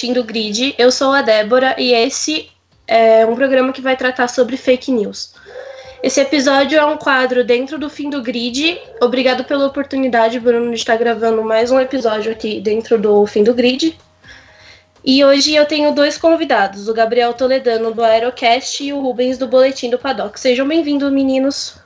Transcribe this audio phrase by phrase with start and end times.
[0.00, 0.74] boletim do Grid.
[0.78, 2.48] Eu sou a Débora e esse
[2.86, 5.34] é um programa que vai tratar sobre fake news.
[6.02, 8.80] Esse episódio é um quadro dentro do fim do Grid.
[9.02, 13.52] Obrigado pela oportunidade, Bruno, de estar gravando mais um episódio aqui dentro do fim do
[13.52, 13.98] Grid.
[15.04, 19.46] E hoje eu tenho dois convidados, o Gabriel Toledano do Aerocast e o Rubens do
[19.46, 20.40] Boletim do Paddock.
[20.40, 21.79] Sejam bem-vindos, meninos.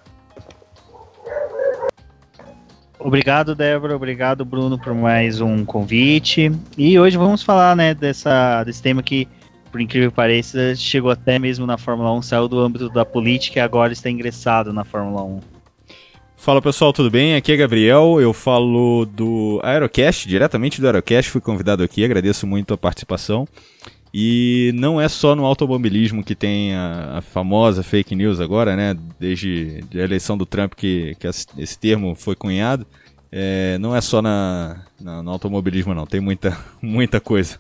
[2.99, 3.97] Obrigado, Débora.
[3.97, 6.51] Obrigado, Bruno, por mais um convite.
[6.79, 9.29] E hoje vamos falar, né, dessa, desse tema que,
[9.71, 13.59] por incrível que pareça, chegou até mesmo na Fórmula 1, saiu do âmbito da política
[13.59, 15.41] e agora está ingressado na Fórmula 1.
[16.37, 17.35] Fala pessoal, tudo bem?
[17.37, 22.75] Aqui é Gabriel, eu falo do Aerocast, diretamente do Aerocast, fui convidado aqui, agradeço muito
[22.75, 23.49] a participação.
[24.17, 28.97] E não é só no automobilismo que tem a, a famosa fake news agora, né?
[29.19, 32.87] Desde a eleição do Trump que, que esse termo foi cunhado.
[33.33, 36.07] É, não é só na, na, no automobilismo, não.
[36.07, 37.59] Tem muita, muita coisa.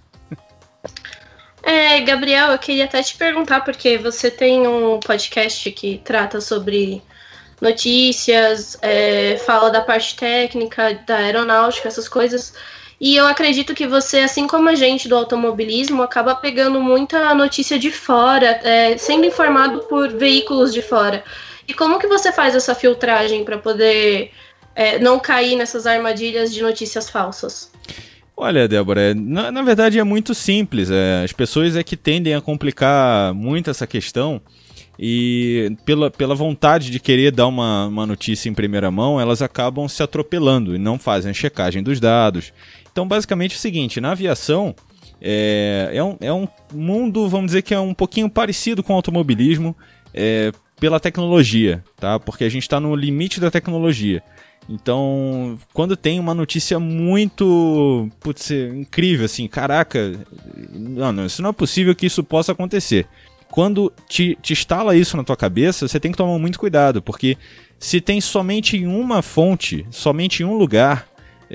[1.61, 7.03] É, Gabriel, eu queria até te perguntar, porque você tem um podcast que trata sobre
[7.61, 12.55] notícias, é, fala da parte técnica, da aeronáutica, essas coisas.
[13.05, 17.79] E eu acredito que você, assim como a gente do automobilismo, acaba pegando muita notícia
[17.79, 21.23] de fora, é, sendo informado por veículos de fora.
[21.69, 24.31] E como que você faz essa filtragem para poder
[24.75, 27.71] é, não cair nessas armadilhas de notícias falsas?
[28.35, 30.91] Olha, Débora, na, na verdade é muito simples.
[30.91, 34.41] É, as pessoas é que tendem a complicar muito essa questão
[34.98, 39.89] e pela, pela vontade de querer dar uma, uma notícia em primeira mão, elas acabam
[39.89, 42.53] se atropelando e não fazem a checagem dos dados.
[42.95, 44.73] Então, basicamente é o seguinte: na aviação
[45.21, 48.97] é, é, um, é um mundo, vamos dizer que é um pouquinho parecido com o
[48.97, 49.77] automobilismo
[50.15, 52.21] é, pela tecnologia, tá?
[52.21, 54.23] Porque a gente está no limite da tecnologia.
[54.69, 60.13] Então, quando tem uma notícia muito putz, incrível, assim, caraca,
[60.73, 63.09] não, não, isso não é possível que isso possa acontecer
[63.51, 67.39] quando te, te instala isso na tua cabeça, você tem que tomar muito cuidado, porque
[67.79, 71.07] se tem somente em uma fonte, somente em um lugar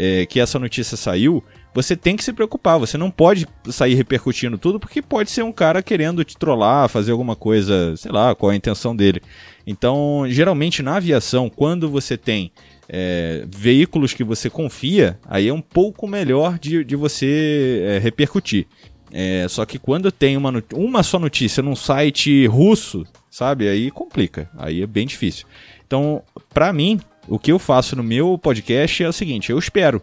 [0.02, 1.44] é, que essa notícia saiu,
[1.74, 2.80] você tem que se preocupar.
[2.80, 7.12] Você não pode sair repercutindo tudo, porque pode ser um cara querendo te trollar, fazer
[7.12, 9.22] alguma coisa, sei lá, qual a intenção dele.
[9.68, 12.50] Então, geralmente na aviação, quando você tem
[12.88, 18.68] é, veículos que você confia, aí é um pouco melhor de, de você é, repercutir.
[19.12, 23.68] É, só que quando tem uma, uma só notícia num site russo, sabe?
[23.68, 24.50] Aí complica.
[24.58, 25.46] Aí é bem difícil.
[25.86, 26.24] Então,
[26.54, 30.02] para mim, o que eu faço no meu podcast é o seguinte: eu espero.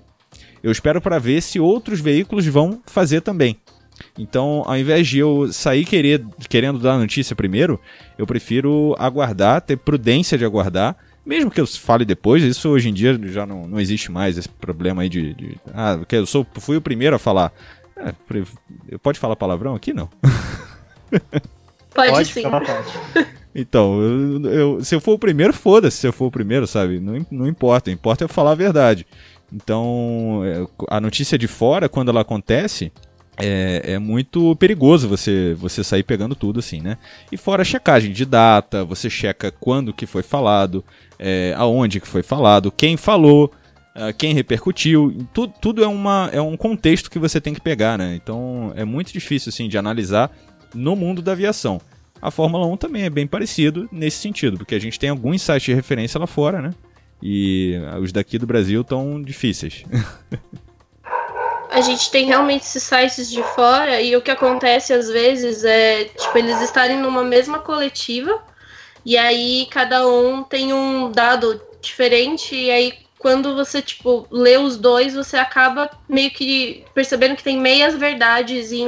[0.63, 3.57] Eu espero para ver se outros veículos vão fazer também.
[4.19, 7.81] Então, ao invés de eu sair querer, querendo dar a notícia primeiro,
[8.19, 10.97] eu prefiro aguardar, ter prudência de aguardar.
[11.25, 14.49] Mesmo que eu fale depois, isso hoje em dia já não, não existe mais, esse
[14.49, 15.35] problema aí de.
[15.35, 17.53] de ah, eu sou, fui o primeiro a falar.
[17.97, 18.13] É,
[19.03, 19.93] pode falar palavrão aqui?
[19.93, 20.09] Não.
[21.95, 22.43] Pode, pode sim.
[23.59, 27.01] Então, eu, eu, se eu for o primeiro, foda-se se eu for o primeiro, sabe?
[27.01, 27.91] Não, não importa.
[27.91, 29.07] Importa eu falar a verdade.
[29.51, 32.93] Então, é, a notícia de fora, quando ela acontece,
[33.39, 36.99] é, é, muito perigoso você você sair pegando tudo assim, né?
[37.33, 40.85] E fora a checagem de data, você checa quando que foi falado,
[41.19, 43.51] é, aonde que foi falado, quem falou,
[43.95, 47.97] uh, quem repercutiu, tudo, tudo é, uma, é um contexto que você tem que pegar,
[47.97, 48.15] né?
[48.15, 50.31] Então é muito difícil assim de analisar
[50.75, 51.81] no mundo da aviação.
[52.21, 55.65] A Fórmula 1 também é bem parecido nesse sentido, porque a gente tem alguns sites
[55.65, 56.71] de referência lá fora, né?
[57.23, 59.85] E os daqui do Brasil estão difíceis.
[61.71, 66.05] a gente tem realmente esses sites de fora e o que acontece às vezes é,
[66.05, 68.43] tipo, eles estarem numa mesma coletiva
[69.05, 74.77] e aí cada um tem um dado diferente e aí quando você, tipo, lê os
[74.77, 78.87] dois, você acaba meio que percebendo que tem meias verdades em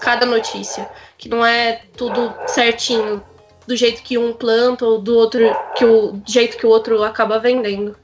[0.00, 0.88] cada notícia.
[1.18, 3.22] Que não é tudo certinho
[3.66, 7.02] do jeito que um planta ou do outro que o do jeito que o outro
[7.02, 7.94] acaba vendendo.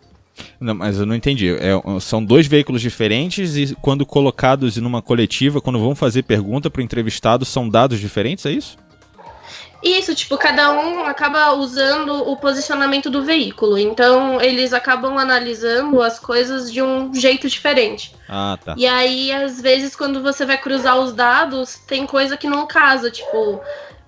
[0.60, 1.48] Não, mas eu não entendi.
[1.48, 6.80] É, são dois veículos diferentes e quando colocados numa coletiva, quando vão fazer pergunta para
[6.80, 8.76] o entrevistado, são dados diferentes, é isso?
[9.82, 13.78] Isso, tipo, cada um acaba usando o posicionamento do veículo.
[13.78, 18.14] Então, eles acabam analisando as coisas de um jeito diferente.
[18.28, 18.74] Ah, tá.
[18.76, 23.10] E aí, às vezes, quando você vai cruzar os dados, tem coisa que não casa.
[23.10, 23.60] Tipo,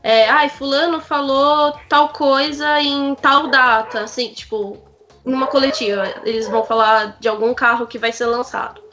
[0.03, 4.01] é, ai, fulano falou tal coisa em tal data.
[4.01, 4.77] Assim, tipo,
[5.25, 6.05] numa coletiva.
[6.25, 8.90] Eles vão falar de algum carro que vai ser lançado.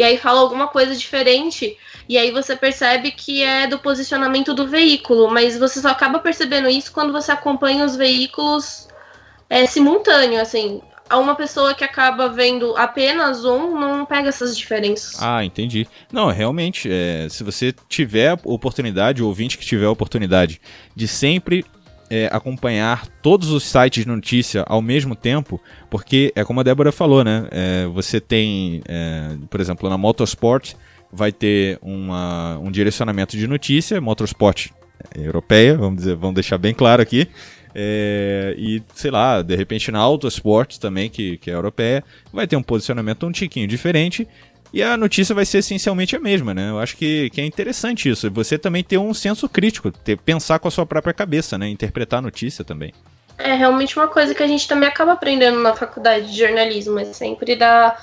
[0.00, 1.76] E aí fala alguma coisa diferente
[2.08, 6.70] e aí você percebe que é do posicionamento do veículo, mas você só acaba percebendo
[6.70, 8.88] isso quando você acompanha os veículos
[9.50, 10.80] é, simultâneo, assim.
[11.12, 15.22] uma pessoa que acaba vendo apenas um não pega essas diferenças.
[15.22, 15.86] Ah, entendi.
[16.10, 20.62] Não, realmente, é, se você tiver oportunidade, o ouvinte que tiver oportunidade
[20.96, 21.62] de sempre
[22.10, 26.90] é, acompanhar todos os sites de notícia ao mesmo tempo, porque é como a Débora
[26.90, 27.46] falou, né?
[27.50, 30.74] É, você tem, é, por exemplo, na Motorsport
[31.12, 34.68] vai ter uma, um direcionamento de notícia, Motorsport
[35.16, 37.28] europeia, vamos dizer, vamos deixar bem claro aqui.
[37.74, 42.02] É, e, sei lá, de repente na Autosport também, que, que é europeia,
[42.32, 44.26] vai ter um posicionamento um tiquinho diferente.
[44.72, 46.70] E a notícia vai ser essencialmente a mesma, né?
[46.70, 48.30] Eu acho que, que é interessante isso.
[48.30, 51.68] Você também ter um senso crítico, ter, pensar com a sua própria cabeça, né?
[51.68, 52.94] Interpretar a notícia também.
[53.36, 57.06] É realmente uma coisa que a gente também acaba aprendendo na faculdade de jornalismo, é
[57.06, 58.00] sempre dar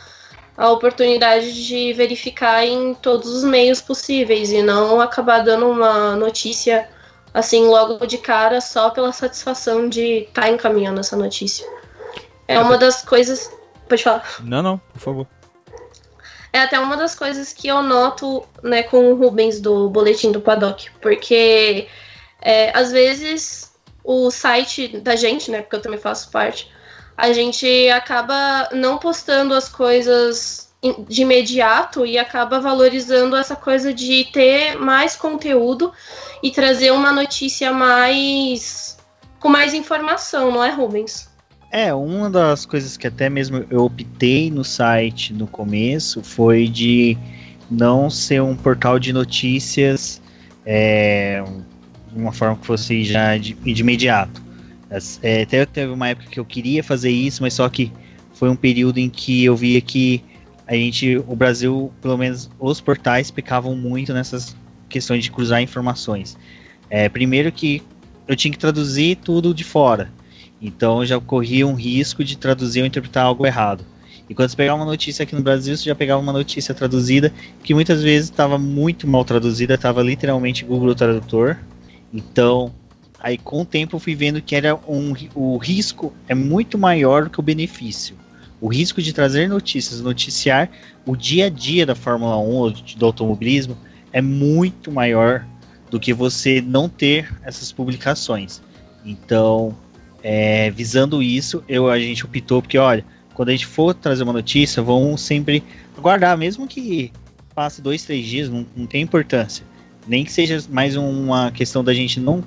[0.58, 6.90] a oportunidade de verificar em todos os meios possíveis e não acabar dando uma notícia
[7.32, 11.66] assim logo de cara só pela satisfação de estar tá encaminhando essa notícia.
[12.48, 13.52] É uma das coisas.
[13.88, 14.24] Pode falar.
[14.42, 15.28] Não, não, por favor.
[16.52, 20.42] É até uma das coisas que eu noto né, com o Rubens do Boletim do
[20.42, 21.88] Paddock, porque
[22.42, 23.74] é, às vezes
[24.04, 26.72] o site da gente, né, porque eu também faço parte,
[27.18, 30.68] a gente acaba não postando as coisas
[31.08, 35.92] de imediato e acaba valorizando essa coisa de ter mais conteúdo
[36.42, 38.98] e trazer uma notícia mais
[39.40, 41.27] com mais informação, não é, Rubens?
[41.70, 47.18] É, uma das coisas que até mesmo eu optei no site no começo foi de
[47.70, 50.22] não ser um portal de notícias
[50.66, 51.44] é,
[52.12, 54.42] de uma forma que fosse já de, de imediato.
[55.22, 57.92] É, até teve uma época que eu queria fazer isso, mas só que
[58.34, 60.24] foi um período em que eu via que
[60.66, 64.56] a gente, o Brasil, pelo menos os portais pecavam muito nessas
[64.88, 66.38] questões de cruzar informações.
[66.90, 67.84] É, primeiro que
[68.28, 70.12] eu tinha que traduzir tudo de fora,
[70.62, 73.84] então já corria um risco de traduzir ou interpretar algo errado.
[74.30, 77.32] E quando você pegava uma notícia aqui no Brasil, você já pegava uma notícia traduzida
[77.64, 81.58] que muitas vezes estava muito mal traduzida, estava literalmente Google Tradutor.
[82.14, 82.74] Então
[83.20, 87.24] Aí com o tempo eu fui vendo que era um, o risco é muito maior
[87.24, 88.16] do que o benefício.
[88.62, 90.70] O risco de trazer notícias, noticiar
[91.06, 93.78] o dia a dia da Fórmula 1 ou do automobilismo
[94.12, 95.46] é muito maior
[95.90, 98.62] do que você não ter essas publicações.
[99.06, 99.76] Então,
[100.30, 104.34] é, visando isso, eu, a gente optou porque, olha, quando a gente for trazer uma
[104.34, 105.64] notícia, vamos sempre
[105.98, 107.14] aguardar, mesmo que
[107.56, 109.66] passe dois, três dias, não, não tem importância.
[110.06, 112.44] Nem que seja mais uma questão da gente não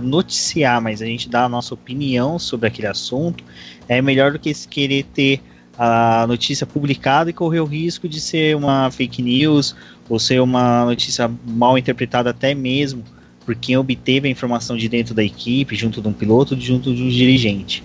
[0.00, 3.42] noticiar, mas a gente dar a nossa opinião sobre aquele assunto,
[3.88, 5.40] é melhor do que querer ter
[5.76, 9.74] a notícia publicada e correr o risco de ser uma fake news
[10.08, 13.02] ou ser uma notícia mal interpretada até mesmo
[13.44, 17.02] por quem obteve a informação de dentro da equipe, junto de um piloto, junto de
[17.02, 17.82] um dirigente.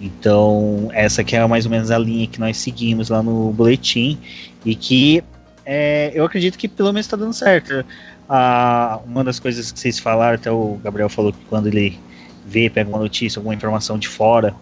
[0.00, 4.18] Então, essa que é mais ou menos a linha que nós seguimos lá no boletim
[4.64, 5.22] e que
[5.64, 7.84] é, eu acredito que pelo menos está dando certo.
[8.28, 11.98] Ah, uma das coisas que vocês falaram, até o Gabriel falou que quando ele
[12.46, 14.54] vê, pega uma notícia, alguma informação de fora,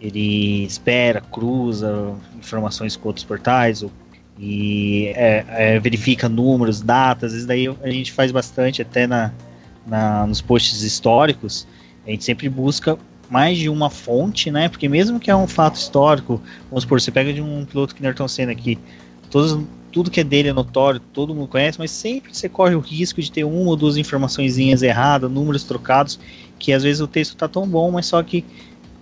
[0.00, 3.90] ele espera, cruza informações com outros portais ou,
[4.38, 7.32] e é, é, verifica números, datas.
[7.32, 9.32] Isso daí a gente faz bastante até na,
[9.86, 11.66] na, nos posts históricos.
[12.06, 12.98] A gente sempre busca
[13.30, 14.68] mais de uma fonte, né?
[14.68, 16.40] Porque mesmo que é um fato histórico,
[16.70, 18.78] vamos supor, você pega de um piloto que Ayrton Senna aqui,
[19.30, 19.58] todos
[19.96, 23.18] tudo que é dele é notório, todo mundo conhece, mas sempre você corre o risco
[23.22, 26.20] de ter uma ou duas informações erradas, números trocados,
[26.58, 28.44] que às vezes o texto está tão bom, mas só que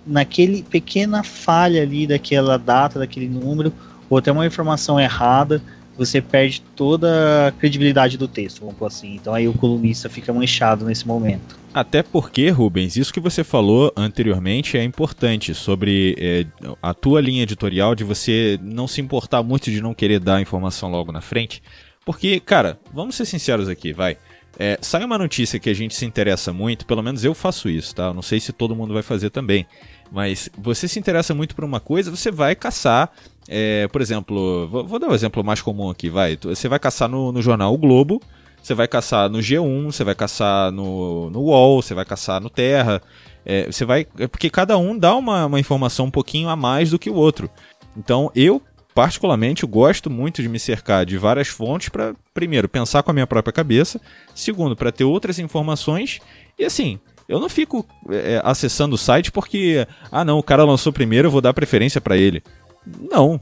[0.06, 3.72] naquele pequena falha ali daquela data, daquele número,
[4.08, 5.60] ou até uma informação errada,
[5.96, 9.14] você perde toda a credibilidade do texto, vamos por assim.
[9.14, 11.56] Então aí o colunista fica manchado nesse momento.
[11.72, 16.46] Até porque, Rubens, isso que você falou anteriormente é importante sobre é,
[16.80, 20.40] a tua linha editorial de você não se importar muito de não querer dar a
[20.40, 21.62] informação logo na frente.
[22.04, 24.16] Porque, cara, vamos ser sinceros aqui, vai.
[24.58, 27.94] É, sai uma notícia que a gente se interessa muito, pelo menos eu faço isso,
[27.94, 28.14] tá?
[28.14, 29.66] Não sei se todo mundo vai fazer também.
[30.12, 33.10] Mas você se interessa muito por uma coisa, você vai caçar.
[33.48, 36.38] É, por exemplo, vou, vou, dar um exemplo mais comum aqui, vai.
[36.42, 38.20] Você vai caçar no, no jornal o Globo,
[38.62, 42.48] você vai caçar no G1, você vai caçar no, no UOL, você vai caçar no
[42.48, 43.02] Terra.
[43.44, 44.06] É, você vai.
[44.18, 47.14] É porque cada um dá uma, uma informação um pouquinho a mais do que o
[47.14, 47.50] outro.
[47.96, 48.62] Então eu,
[48.94, 53.26] particularmente, gosto muito de me cercar de várias fontes para, primeiro, pensar com a minha
[53.26, 54.00] própria cabeça,
[54.34, 56.20] segundo, para ter outras informações
[56.58, 56.98] e assim,
[57.28, 61.32] eu não fico é, acessando o site porque, ah não, o cara lançou primeiro, eu
[61.32, 62.42] vou dar preferência para ele.
[62.86, 63.40] Não.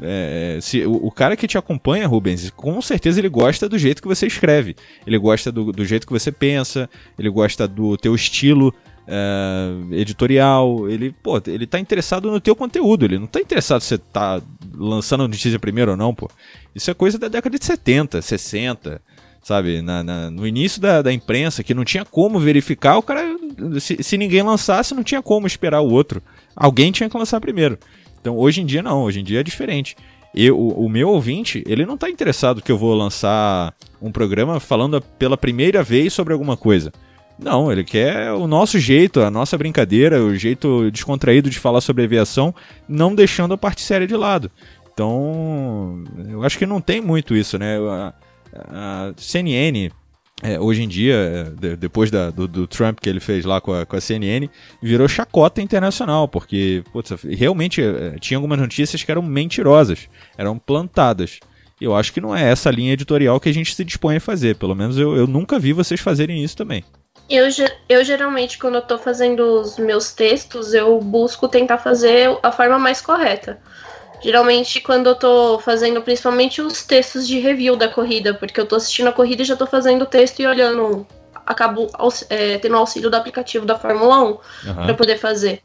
[0.00, 4.00] É, se, o, o, cara que te acompanha, Rubens, com certeza ele gosta do jeito
[4.00, 4.74] que você escreve.
[5.06, 8.74] Ele gosta do, do jeito que você pensa, ele gosta do teu estilo.
[9.06, 13.88] é, editorial, ele, pô, ele tá interessado no teu conteúdo, ele não tá interessado se
[13.88, 14.40] você tá
[14.74, 16.30] lançando a notícia primeiro ou não, pô.
[16.74, 19.02] Isso é coisa da década de 70, 60,
[19.42, 19.82] sabe?
[19.82, 23.22] Na, na, no início da, da, imprensa, que não tinha como verificar, o cara,
[23.80, 26.22] se, se ninguém lançasse, não tinha como esperar o outro.
[26.54, 27.78] Alguém tinha que lançar primeiro.
[28.22, 29.96] Então, hoje em dia não, hoje em dia é diferente.
[30.32, 34.60] Eu, o, o meu ouvinte, ele não tá interessado que eu vou lançar um programa
[34.60, 36.92] falando pela primeira vez sobre alguma coisa.
[37.38, 42.04] Não, ele quer o nosso jeito, a nossa brincadeira, o jeito descontraído de falar sobre
[42.04, 42.54] aviação,
[42.88, 44.50] não deixando a parte séria de lado.
[44.94, 47.78] Então, eu acho que não tem muito isso, né?
[47.78, 48.14] A,
[48.54, 49.90] a CNN,
[50.42, 53.60] é, hoje em dia, é, de, depois da, do, do, Trump que ele fez lá
[53.60, 54.48] com a, com a CNN,
[54.82, 61.38] virou chacota internacional, porque putz, realmente é, tinha algumas notícias que eram mentirosas, eram plantadas.
[61.80, 64.20] E eu acho que não é essa linha editorial que a gente se dispõe a
[64.20, 64.56] fazer.
[64.56, 66.84] Pelo menos eu, eu nunca vi vocês fazerem isso também.
[67.30, 67.46] Eu,
[67.88, 72.78] eu geralmente, quando eu tô fazendo os meus textos, eu busco tentar fazer a forma
[72.78, 73.58] mais correta.
[74.22, 78.76] Geralmente, quando eu tô fazendo principalmente os textos de review da corrida, porque eu tô
[78.76, 81.06] assistindo a corrida e já tô fazendo o texto e olhando,
[81.44, 81.88] acabo
[82.30, 84.38] é, tendo auxílio do aplicativo da Fórmula 1 uhum.
[84.74, 85.60] para poder fazer.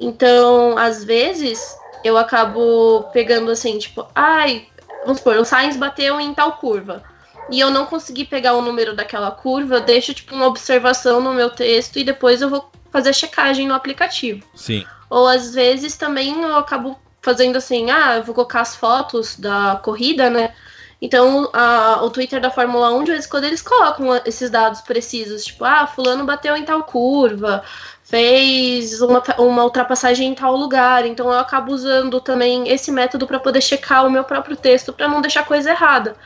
[0.00, 4.66] Então, às vezes, eu acabo pegando assim, tipo, ai,
[5.02, 7.02] vamos supor, o Sainz bateu em tal curva
[7.50, 11.32] e eu não consegui pegar o número daquela curva, eu deixo tipo uma observação no
[11.32, 14.44] meu texto e depois eu vou fazer a checagem no aplicativo.
[14.54, 14.84] Sim.
[15.08, 19.80] Ou às vezes também eu acabo fazendo assim, ah, eu vou colocar as fotos da
[19.82, 20.54] corrida, né?
[21.02, 24.80] Então, a, o Twitter da Fórmula 1, de vez em quando, eles colocam esses dados
[24.80, 27.64] precisos, tipo, ah, fulano bateu em tal curva,
[28.04, 31.04] fez uma, uma ultrapassagem em tal lugar.
[31.04, 35.08] Então, eu acabo usando também esse método para poder checar o meu próprio texto, para
[35.08, 36.16] não deixar coisa errada.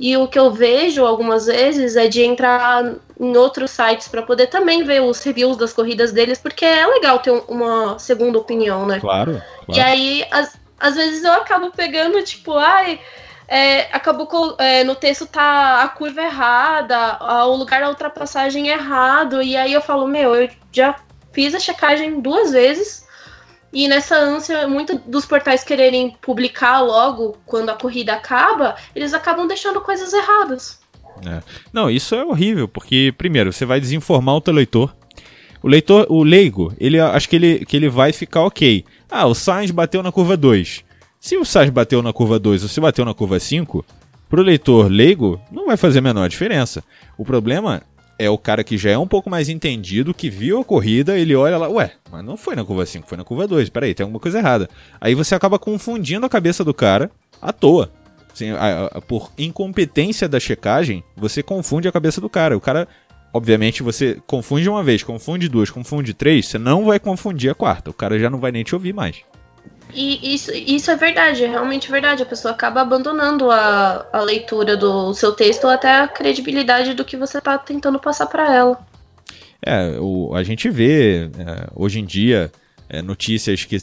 [0.00, 4.46] E o que eu vejo algumas vezes é de entrar em outros sites para poder
[4.46, 8.98] também ver os reviews das corridas deles, porque é legal ter uma segunda opinião, né?
[8.98, 9.42] Claro.
[9.66, 9.78] claro.
[9.78, 12.98] E aí, às, às vezes eu acabo pegando, tipo, ai.
[13.52, 19.56] É, acabou é, no texto tá a curva errada, o lugar da ultrapassagem errado, e
[19.56, 20.94] aí eu falo, meu, eu já
[21.32, 23.04] fiz a checagem duas vezes,
[23.72, 29.46] e nessa ânsia, muitos dos portais quererem publicar logo quando a corrida acaba, eles acabam
[29.46, 30.80] deixando coisas erradas.
[31.24, 31.40] É.
[31.72, 34.94] Não, isso é horrível, porque, primeiro, você vai desinformar o teu leitor.
[35.62, 38.84] O leitor, o leigo, ele acho que ele, que ele vai ficar ok.
[39.10, 40.84] Ah, o Sainz bateu na curva 2.
[41.20, 43.84] Se o Sainz bateu na curva 2 ou se bateu na curva 5,
[44.28, 46.82] pro leitor leigo, não vai fazer a menor diferença.
[47.18, 47.82] O problema
[48.20, 51.34] é o cara que já é um pouco mais entendido, que viu a corrida, ele
[51.34, 54.04] olha lá, ué, mas não foi na curva 5, foi na curva 2, peraí, tem
[54.04, 54.68] alguma coisa errada.
[55.00, 57.10] Aí você acaba confundindo a cabeça do cara
[57.40, 57.90] à toa.
[58.30, 62.54] Assim, a, a, por incompetência da checagem, você confunde a cabeça do cara.
[62.54, 62.86] O cara,
[63.32, 67.90] obviamente, você confunde uma vez, confunde duas, confunde três, você não vai confundir a quarta.
[67.90, 69.16] O cara já não vai nem te ouvir mais.
[69.94, 72.22] E isso, isso é verdade, é realmente verdade.
[72.22, 77.04] A pessoa acaba abandonando a, a leitura do seu texto ou até a credibilidade do
[77.04, 78.78] que você está tentando passar para ela.
[79.64, 82.50] É, o, a gente vê é, hoje em dia
[82.88, 83.76] é, notícias que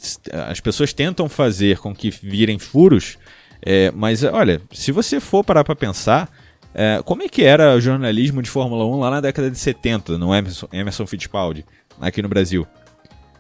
[0.49, 3.17] as pessoas tentam fazer com que virem furos,
[3.61, 6.29] é, mas olha, se você for parar para pensar,
[6.73, 10.17] é, como é que era o jornalismo de Fórmula 1 lá na década de 70,
[10.17, 11.65] no Emerson, Emerson Fittipaldi,
[11.99, 12.67] aqui no Brasil?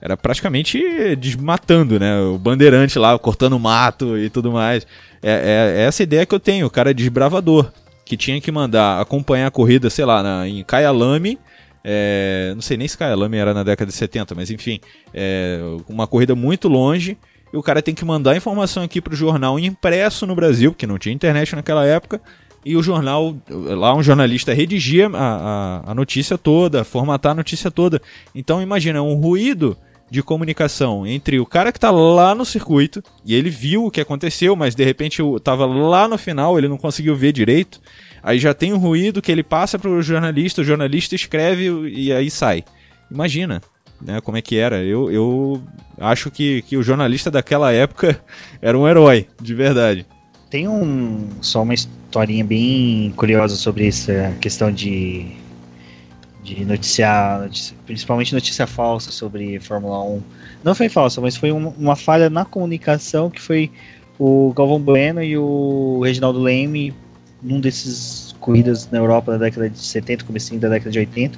[0.01, 2.19] Era praticamente desmatando, né?
[2.21, 4.85] O bandeirante lá, cortando mato e tudo mais.
[5.21, 7.71] É, é, é essa ideia que eu tenho, o cara desbravador,
[8.05, 11.37] que tinha que mandar acompanhar a corrida, sei lá, na, em Kyalami,
[11.83, 14.79] é, não sei nem se Kyalami era na década de 70, mas enfim,
[15.13, 17.17] é, uma corrida muito longe,
[17.51, 20.71] e o cara tem que mandar a informação aqui para o jornal impresso no Brasil,
[20.71, 22.21] porque não tinha internet naquela época,
[22.65, 27.71] e o jornal, lá um jornalista redigia a, a, a notícia toda, formatar a notícia
[27.71, 28.01] toda.
[28.35, 29.77] Então imagina, um ruído
[30.09, 34.01] de comunicação entre o cara que tá lá no circuito e ele viu o que
[34.01, 37.81] aconteceu, mas de repente tava lá no final, ele não conseguiu ver direito.
[38.23, 42.29] Aí já tem um ruído que ele passa pro jornalista, o jornalista escreve e aí
[42.31, 42.63] sai.
[43.11, 43.61] Imagina,
[44.01, 44.83] né, como é que era.
[44.83, 45.61] Eu, eu
[45.97, 48.19] acho que, que o jornalista daquela época
[48.61, 50.05] era um herói, de verdade.
[50.49, 55.25] Tem um só uma historinha bem curiosa sobre essa questão de
[56.55, 57.49] de noticiar,
[57.85, 60.21] principalmente notícia falsa sobre Fórmula 1.
[60.63, 63.69] Não foi falsa, mas foi uma, uma falha na comunicação que foi
[64.17, 66.93] o Galvão Bueno e o Reginaldo Leme,
[67.43, 71.37] num desses corridas na Europa da década de 70, comecinho da década de 80,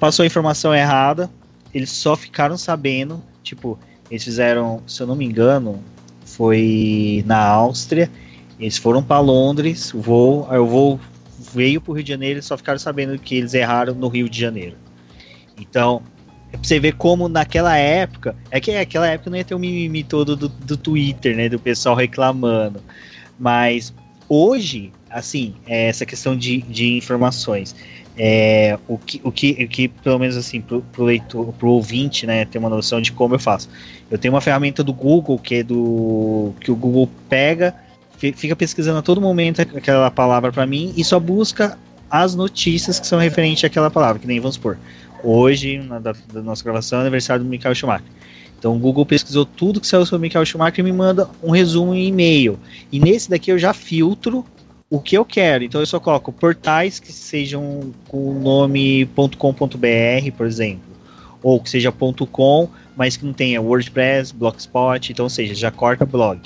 [0.00, 1.30] passou a informação errada,
[1.72, 3.78] eles só ficaram sabendo, tipo,
[4.10, 5.80] eles fizeram, se eu não me engano,
[6.24, 8.10] foi na Áustria,
[8.58, 11.00] eles foram para Londres, o voo, aí o voo
[11.52, 14.28] veio para o Rio de Janeiro e só ficaram sabendo que eles erraram no Rio
[14.28, 14.76] de Janeiro.
[15.58, 16.02] Então,
[16.52, 18.36] É pra você ver como naquela época.
[18.50, 21.48] É que naquela época não ia ter o um mimimi todo do, do Twitter, né?
[21.48, 22.80] Do pessoal reclamando.
[23.38, 23.92] Mas
[24.28, 27.74] hoje, assim, é essa questão de, de informações.
[28.18, 32.26] É, o, que, o, que, o que, pelo menos assim, pro, pro leitor, pro ouvinte,
[32.26, 33.68] né, ter uma noção de como eu faço.
[34.10, 36.54] Eu tenho uma ferramenta do Google, que é do.
[36.60, 37.74] que o Google pega,
[38.16, 41.78] fica pesquisando a todo momento aquela palavra para mim e só busca
[42.10, 44.78] as notícias que são referentes àquela palavra, que nem vamos supor.
[45.22, 48.06] Hoje, na da, da nossa gravação, é aniversário do Michael Schumacher.
[48.58, 51.50] Então o Google pesquisou tudo que saiu sobre o Michael Schumacher e me manda um
[51.50, 52.58] resumo em e-mail.
[52.90, 54.44] E nesse daqui eu já filtro
[54.88, 55.64] o que eu quero.
[55.64, 59.08] Então eu só coloco portais que sejam com o nome
[59.38, 60.80] .com.br, por exemplo,
[61.42, 66.06] ou que seja .com, mas que não tenha WordPress, Blogspot, então ou seja, já corta
[66.06, 66.40] blog.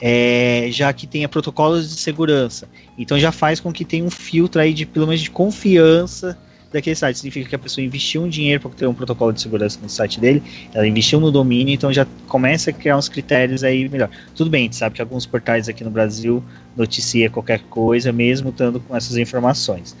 [0.00, 2.68] É, já que tenha protocolos de segurança.
[2.96, 6.38] Então já faz com que tenha um filtro aí de pelo menos de confiança
[6.72, 7.16] daquele site.
[7.16, 10.20] Significa que a pessoa investiu um dinheiro para ter um protocolo de segurança no site
[10.20, 14.10] dele, ela investiu no domínio, então já começa a criar uns critérios aí melhor.
[14.34, 16.42] Tudo bem, a gente sabe que alguns portais aqui no Brasil
[16.76, 19.96] noticia qualquer coisa, mesmo estando com essas informações.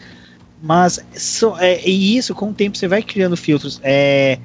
[0.62, 3.80] Mas so, é, e isso, com o tempo, você vai criando filtros.
[3.82, 4.38] É,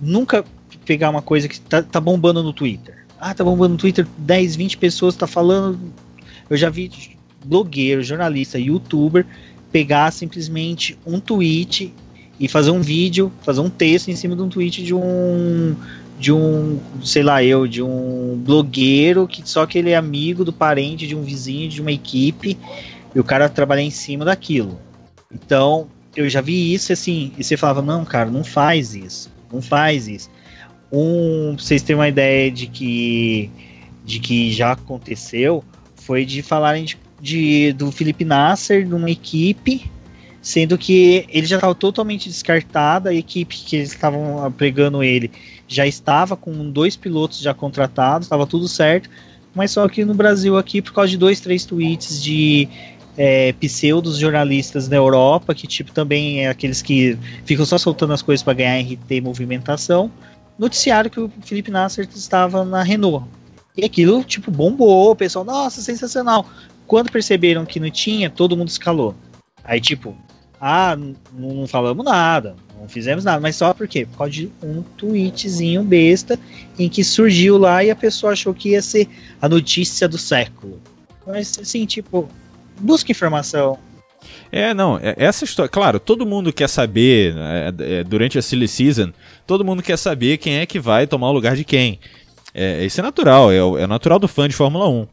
[0.00, 0.44] nunca
[0.84, 3.06] pegar uma coisa que tá, tá bombando no Twitter.
[3.20, 5.78] Ah, tá bombando no Twitter, 10, 20 pessoas tá falando.
[6.48, 6.90] Eu já vi
[7.44, 9.26] blogueiro, jornalista, youtuber
[9.70, 11.92] pegar simplesmente um tweet
[12.40, 15.76] e fazer um vídeo, fazer um texto em cima de um tweet de um
[16.18, 20.52] de um, sei lá, eu, de um blogueiro que só que ele é amigo do
[20.52, 22.58] parente de um vizinho de uma equipe
[23.14, 24.78] e o cara trabalha em cima daquilo.
[25.32, 29.30] Então, eu já vi isso assim, e você falava: "Não, cara, não faz isso.
[29.52, 30.30] Não faz isso".
[30.92, 33.50] Um, pra vocês terem uma ideia de que
[34.04, 35.62] de que já aconteceu,
[35.94, 39.90] foi de falarem de de, do Felipe Nasser numa equipe,
[40.40, 45.30] sendo que ele já estava totalmente descartado, a equipe que eles estavam pregando ele
[45.68, 49.10] já estava com dois pilotos já contratados, estava tudo certo,
[49.54, 52.68] mas só que no Brasil aqui, por causa de dois, três tweets de
[53.16, 58.22] é, pseudos jornalistas na Europa, que tipo também é aqueles que ficam só soltando as
[58.22, 60.10] coisas para ganhar RT movimentação,
[60.60, 63.26] noticiaram que o Felipe Nasser estava na Renault.
[63.74, 66.46] E aquilo, tipo, bombou, o pessoal, nossa, sensacional.
[66.86, 69.14] Quando perceberam que não tinha, todo mundo escalou.
[69.64, 70.14] Aí, tipo,
[70.60, 70.94] ah,
[71.32, 76.38] não falamos nada, não fizemos nada, mas só porque Por causa de um tweetzinho besta
[76.78, 79.08] em que surgiu lá e a pessoa achou que ia ser
[79.40, 80.78] a notícia do século.
[81.26, 82.28] Mas, assim, tipo,
[82.78, 83.78] busca informação.
[84.52, 88.68] É, não, é, essa história, claro, todo mundo quer saber, é, é, durante a Silly
[88.68, 89.12] Season,
[89.46, 91.98] todo mundo quer saber quem é que vai tomar o lugar de quem.
[92.52, 95.06] É, isso é natural, é, é natural do fã de Fórmula 1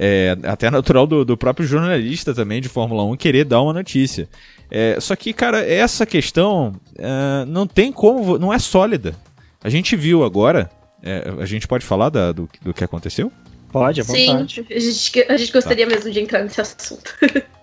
[0.00, 4.28] é, até natural do, do, próprio jornalista também de Fórmula 1 querer dar uma notícia.
[4.70, 9.16] É, só que, cara, essa questão é, não tem como, não é sólida.
[9.60, 10.70] A gente viu agora,
[11.02, 13.32] é, a gente pode falar da, do, do que aconteceu?
[13.72, 14.24] Pode, à vontade.
[14.24, 15.92] Sim, a gente, a gente gostaria tá.
[15.92, 17.12] mesmo de entrar nesse assunto.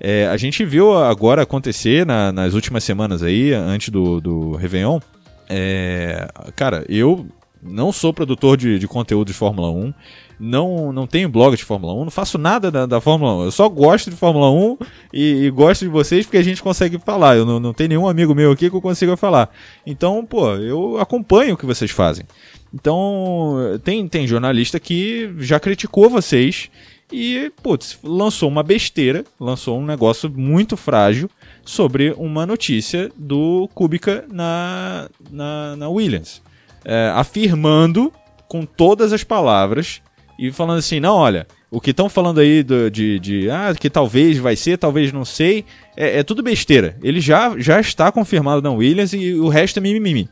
[0.00, 5.00] É, a gente viu agora acontecer na, nas últimas semanas aí, antes do, do Réveillon.
[5.48, 7.26] É, cara, eu
[7.62, 9.92] não sou produtor de, de conteúdo de Fórmula 1
[10.38, 13.44] não, não tenho blog de Fórmula 1, não faço nada da, da Fórmula 1.
[13.44, 14.78] Eu só gosto de Fórmula 1
[15.12, 17.36] e, e, gosto de vocês porque a gente consegue falar.
[17.36, 19.50] Eu não, não tenho nenhum amigo meu aqui que eu consiga falar.
[19.86, 22.26] Então, pô, eu acompanho o que vocês fazem.
[22.72, 26.70] Então, tem, tem jornalista que já criticou vocês
[27.10, 31.30] e, putz, lançou uma besteira, lançou um negócio muito frágil
[31.64, 36.42] sobre uma notícia do Kubica na, na, na Williams.
[36.84, 38.12] É, afirmando
[38.48, 40.00] com todas as palavras
[40.38, 43.90] e falando assim, não, olha, o que estão falando aí do, de, de, ah, que
[43.90, 45.64] talvez vai ser, talvez não sei,
[45.96, 46.96] é, é, tudo besteira.
[47.02, 50.28] Ele já, já está confirmado na Williams e o resto é mimimi.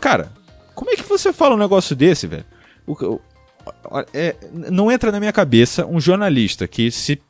[0.00, 0.32] Cara,
[0.74, 2.44] como é que você fala um negócio desse, velho?
[2.86, 3.20] O,
[4.12, 7.20] é, não entra na minha cabeça um jornalista que se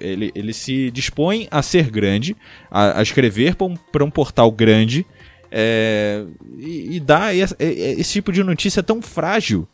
[0.00, 2.34] ele, ele se dispõe a ser grande,
[2.70, 5.04] a, a escrever para um, um portal grande
[5.50, 6.24] é,
[6.58, 9.68] e, e dá esse, esse tipo de notícia tão frágil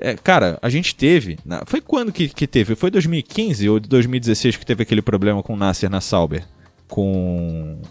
[0.00, 1.38] é, cara, a gente teve.
[1.44, 2.74] Na, foi quando que, que teve?
[2.74, 6.42] Foi 2015 ou 2016 que teve aquele problema com o Nasser na Sauber?
[6.88, 7.82] Com.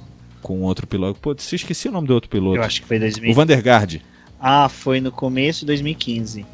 [0.41, 1.19] Com outro piloto.
[1.19, 2.57] Pô, você esqueci o nome do outro piloto.
[2.57, 3.31] Eu acho que foi 2015.
[3.31, 4.01] O Vandergaard.
[4.39, 6.45] Ah, foi no começo de 2015.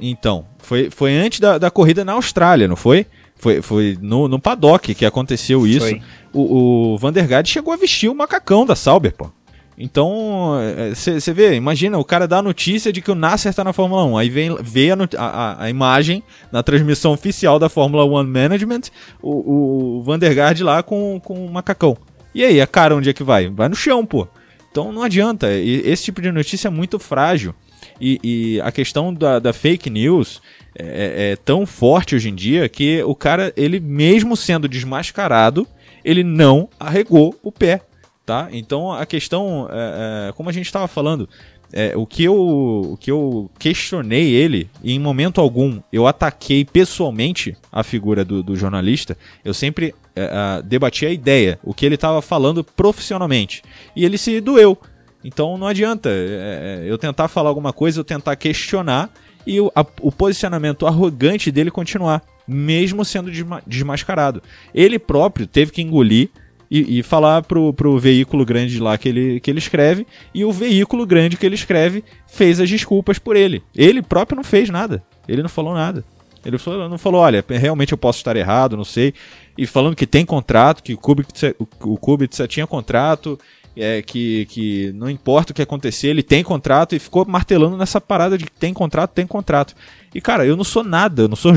[0.00, 3.06] Então, foi, foi antes da, da corrida na Austrália, não foi?
[3.36, 5.98] Foi, foi no, no paddock que aconteceu isso.
[6.32, 9.30] O, o Vandergaard chegou a vestir o macacão da Sauber, pô.
[9.78, 10.54] Então,
[10.94, 14.04] você vê, imagina, o cara dá a notícia de que o Nasser tá na Fórmula
[14.06, 18.82] 1, aí vem, vê a, a, a imagem na transmissão oficial da Fórmula 1 Management,
[19.20, 21.94] o, o Vandergaard lá com, com o macacão.
[22.34, 23.50] E aí, a cara onde é que vai?
[23.50, 24.26] Vai no chão, pô.
[24.70, 25.50] Então não adianta.
[25.50, 27.54] Esse tipo de notícia é muito frágil.
[28.00, 30.40] E, e a questão da, da fake news
[30.78, 35.66] é, é, é, tão forte hoje em dia que o cara, ele mesmo sendo desmascarado,
[36.04, 37.80] ele não arregou o pé.
[38.24, 38.48] Tá?
[38.50, 41.28] Então a questão, é, é como a gente estava falando,
[41.72, 46.64] é, o, que eu, o que eu questionei ele, e em momento algum eu ataquei
[46.64, 51.94] pessoalmente a figura do, do jornalista, eu sempre é, debati a ideia, o que ele
[51.94, 53.62] estava falando profissionalmente.
[53.94, 54.78] E ele se doeu.
[55.26, 59.10] Então não adianta é, é, eu tentar falar alguma coisa, eu tentar questionar
[59.44, 64.40] e o, a, o posicionamento arrogante dele continuar, mesmo sendo desma desmascarado.
[64.72, 66.30] Ele próprio teve que engolir
[66.70, 70.52] e, e, falar pro, pro veículo grande lá que ele, que ele escreve, e o
[70.52, 73.64] veículo grande que ele escreve fez as desculpas por ele.
[73.74, 75.02] Ele próprio não fez nada.
[75.26, 76.04] Ele não falou nada.
[76.44, 79.12] Ele falou, não falou, olha, realmente eu posso estar errado, não sei.
[79.58, 83.36] E falando que tem contrato, que o Kubica, o Kubica tinha contrato,
[83.76, 88.00] é, que, que não importa o que acontecer, ele tem contrato e ficou martelando nessa
[88.00, 89.74] parada de tem contrato, tem contrato.
[90.14, 91.52] E cara, eu não sou nada, eu não sou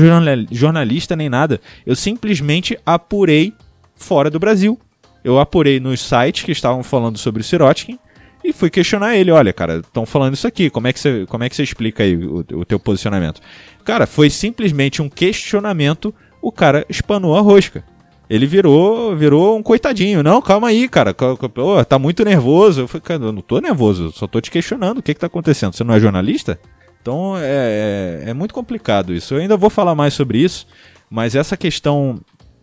[0.50, 1.60] jornalista nem nada.
[1.86, 3.54] Eu simplesmente apurei
[3.94, 4.78] fora do Brasil.
[5.24, 7.98] Eu apurei nos sites que estavam falando sobre o Sirotkin
[8.42, 11.44] e fui questionar ele, olha, cara, estão falando isso aqui, como é que você, como
[11.44, 13.40] é que você explica aí o, o teu posicionamento?
[13.84, 17.84] Cara, foi simplesmente um questionamento, o cara espanou a rosca.
[18.30, 20.22] Ele virou, virou um coitadinho.
[20.22, 21.12] Não, calma aí, cara.
[21.12, 22.82] Tá muito nervoso.
[22.82, 24.98] Eu falei, cara, eu não tô nervoso, só tô te questionando.
[24.98, 25.74] O que que tá acontecendo?
[25.74, 26.56] Você não é jornalista?
[27.02, 29.34] Então é, é, é muito complicado isso.
[29.34, 30.68] Eu ainda vou falar mais sobre isso,
[31.10, 32.20] mas essa questão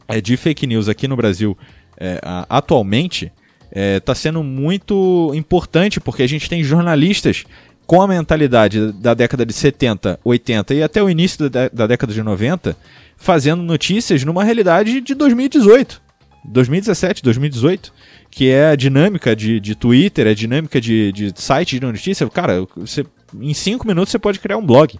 [0.08, 1.58] é, de fake news aqui no Brasil
[1.99, 3.32] é, atualmente
[3.69, 7.43] está é, sendo muito importante porque a gente tem jornalistas
[7.88, 12.13] com a mentalidade da década de 70, 80 e até o início da, da década
[12.13, 12.76] de 90
[13.15, 16.02] fazendo notícias numa realidade de 2018,
[16.43, 17.93] 2017, 2018,
[18.30, 22.30] que é a dinâmica de, de Twitter, a dinâmica de, de site de notícia.
[22.30, 23.06] Cara, você,
[23.39, 25.00] em cinco minutos você pode criar um blog.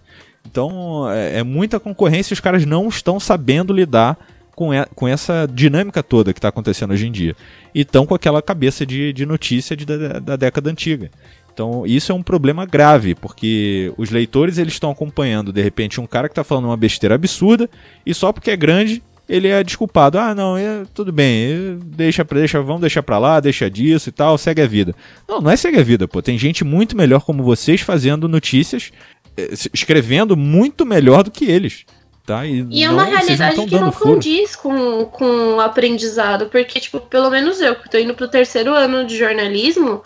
[0.50, 4.18] Então é, é muita concorrência e os caras não estão sabendo lidar
[4.56, 7.36] com, e, com essa dinâmica toda que está acontecendo hoje em dia.
[7.76, 11.12] E estão com aquela cabeça de, de notícia de, da, da década antiga.
[11.58, 16.06] Então, isso é um problema grave, porque os leitores eles estão acompanhando, de repente, um
[16.06, 17.68] cara que está falando uma besteira absurda,
[18.06, 20.20] e só porque é grande, ele é desculpado.
[20.20, 24.12] Ah, não, é, tudo bem, é, deixa, deixa, vamos deixar pra lá, deixa disso e
[24.12, 24.94] tal, segue a vida.
[25.28, 26.22] Não, não é segue a vida, pô.
[26.22, 28.92] Tem gente muito melhor como vocês fazendo notícias,
[29.36, 31.86] é, escrevendo muito melhor do que eles.
[32.24, 32.46] Tá?
[32.46, 37.00] E, e é uma realidade não que não condiz com, com o aprendizado, porque, tipo,
[37.00, 40.04] pelo menos eu, que tô indo pro terceiro ano de jornalismo,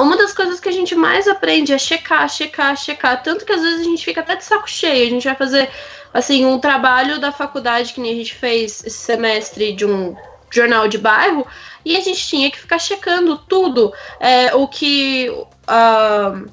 [0.00, 3.22] uma das coisas que a gente mais aprende é checar, checar, checar.
[3.22, 5.06] Tanto que às vezes a gente fica até de saco cheio.
[5.06, 5.70] A gente vai fazer,
[6.14, 10.16] assim, um trabalho da faculdade que nem a gente fez esse semestre de um
[10.50, 11.46] jornal de bairro,
[11.84, 13.92] e a gente tinha que ficar checando tudo.
[14.20, 15.28] É, o que.
[15.30, 16.50] Uh,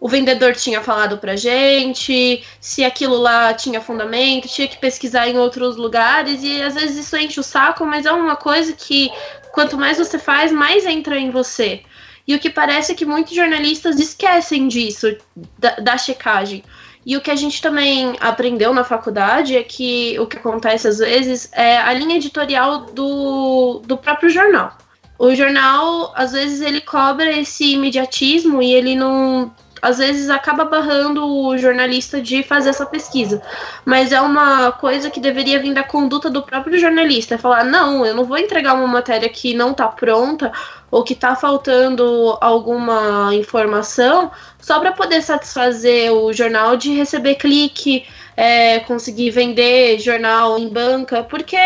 [0.00, 5.38] o vendedor tinha falado pra gente, se aquilo lá tinha fundamento, tinha que pesquisar em
[5.38, 9.12] outros lugares, e às vezes isso enche o saco, mas é uma coisa que
[9.52, 11.82] quanto mais você faz, mais entra em você.
[12.26, 15.16] E o que parece é que muitos jornalistas esquecem disso,
[15.58, 16.62] da, da checagem.
[17.04, 20.98] E o que a gente também aprendeu na faculdade é que o que acontece às
[20.98, 24.76] vezes é a linha editorial do, do próprio jornal.
[25.18, 31.26] O jornal, às vezes, ele cobra esse imediatismo e ele não às vezes acaba barrando
[31.26, 33.42] o jornalista de fazer essa pesquisa.
[33.84, 37.34] Mas é uma coisa que deveria vir da conduta do próprio jornalista.
[37.34, 40.52] É falar, não, eu não vou entregar uma matéria que não está pronta
[40.90, 48.04] ou que está faltando alguma informação só para poder satisfazer o jornal de receber clique,
[48.36, 51.56] é, conseguir vender jornal em banca, porque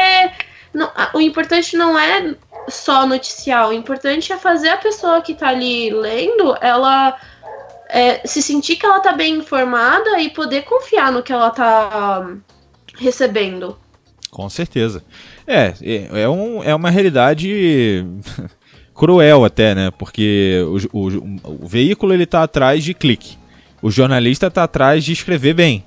[0.72, 2.34] não, o importante não é
[2.68, 7.16] só noticiar, o importante é fazer a pessoa que está ali lendo, ela
[7.88, 12.36] é, se sentir que ela tá bem informada e poder confiar no que ela tá
[12.96, 13.76] recebendo.
[14.30, 15.02] Com certeza.
[15.46, 18.04] É, é, é, um, é uma realidade
[18.94, 19.90] cruel até, né?
[19.92, 20.60] Porque
[20.92, 23.36] o, o, o, veículo ele tá atrás de clique.
[23.80, 25.84] O jornalista tá atrás de escrever bem.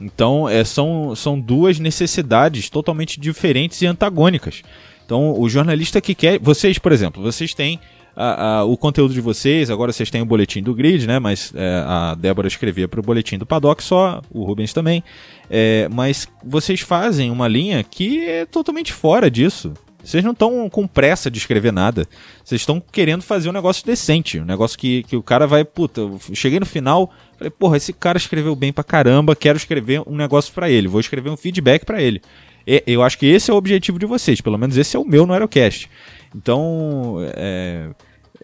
[0.00, 4.62] Então é, são, são duas necessidades totalmente diferentes e antagônicas.
[5.04, 6.38] Então o jornalista que quer.
[6.38, 7.78] Vocês, por exemplo, vocês têm
[8.20, 11.18] a, a, o conteúdo de vocês, agora vocês têm o boletim do grid, né?
[11.18, 15.02] Mas é, a Débora escrevia para o boletim do Paddock só, o Rubens também.
[15.48, 19.72] É, mas vocês fazem uma linha que é totalmente fora disso.
[20.02, 22.06] Vocês não estão com pressa de escrever nada.
[22.44, 24.38] Vocês estão querendo fazer um negócio decente.
[24.38, 26.02] Um negócio que, que o cara vai, puta,
[26.34, 30.52] cheguei no final, falei, porra, esse cara escreveu bem pra caramba, quero escrever um negócio
[30.52, 32.20] para ele, vou escrever um feedback para ele.
[32.66, 35.04] E, eu acho que esse é o objetivo de vocês, pelo menos esse é o
[35.04, 35.88] meu no Aerocast.
[36.34, 37.90] Então, é,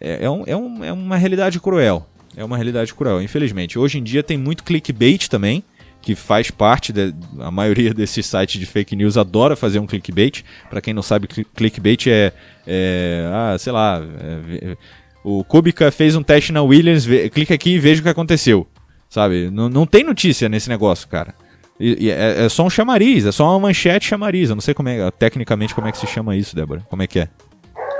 [0.00, 2.06] é, é, um, é, um, é uma realidade cruel.
[2.36, 3.78] É uma realidade cruel, infelizmente.
[3.78, 5.64] Hoje em dia tem muito clickbait também,
[6.02, 10.44] que faz parte da a maioria desses sites de fake news adora fazer um clickbait.
[10.68, 12.32] Para quem não sabe, clickbait é,
[12.66, 14.76] é ah, sei lá, é,
[15.24, 18.66] o Kubica fez um teste na Williams, clica aqui e veja o que aconteceu.
[19.08, 19.50] Sabe?
[19.50, 21.34] Não, não tem notícia nesse negócio, cara.
[21.78, 24.50] E, e é, é, só um chamariz, é só uma manchete chamariz.
[24.50, 26.86] Eu não sei como é, tecnicamente como é que se chama isso, Débora.
[26.88, 27.28] Como é que é?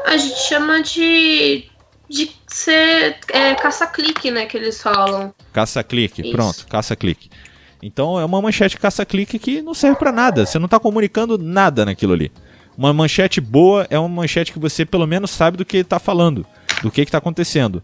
[0.07, 1.65] A gente chama de
[2.09, 5.35] de ser é, caça-clique, né, que eles falam.
[5.53, 7.31] Caça-clique, pronto, caça-clique.
[7.83, 10.47] Então é uma manchete caça-clique que não serve para nada.
[10.47, 12.33] Você não tá comunicando nada naquilo ali.
[12.77, 16.47] Uma manchete boa é uma manchete que você pelo menos sabe do que tá falando
[16.83, 17.83] do que está acontecendo.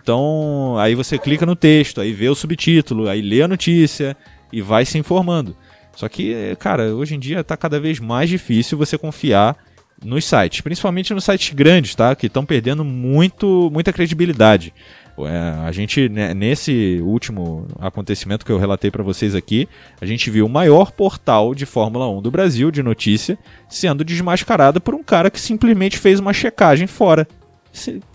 [0.00, 4.16] Então, aí você clica no texto, aí vê o subtítulo, aí lê a notícia
[4.52, 5.56] e vai se informando.
[5.94, 9.56] Só que, cara, hoje em dia está cada vez mais difícil você confiar
[10.04, 12.14] nos sites, principalmente nos sites grandes, tá?
[12.14, 14.72] Que estão perdendo muito, muita credibilidade.
[15.16, 19.68] É, a gente, né, nesse último acontecimento que eu relatei para vocês aqui,
[20.00, 23.38] a gente viu o maior portal de Fórmula 1 do Brasil, de notícia,
[23.68, 27.26] sendo desmascarado por um cara que simplesmente fez uma checagem fora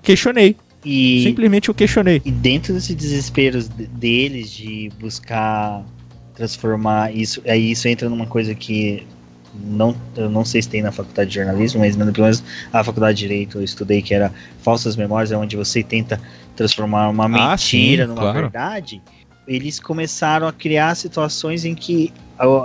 [0.01, 0.55] questionei.
[0.83, 2.21] E, Simplesmente eu questionei.
[2.23, 5.85] E dentro desses desesperos deles de buscar
[6.33, 9.05] transformar isso, aí isso entra numa coisa que
[9.53, 13.17] não, eu não sei se tem na faculdade de jornalismo, mas pelo menos a faculdade
[13.17, 14.31] de direito eu estudei que era
[14.61, 16.21] falsas memórias, é onde você tenta
[16.55, 18.39] transformar uma ah, mentira sim, numa claro.
[18.39, 19.01] verdade.
[19.47, 22.13] Eles começaram a criar situações em que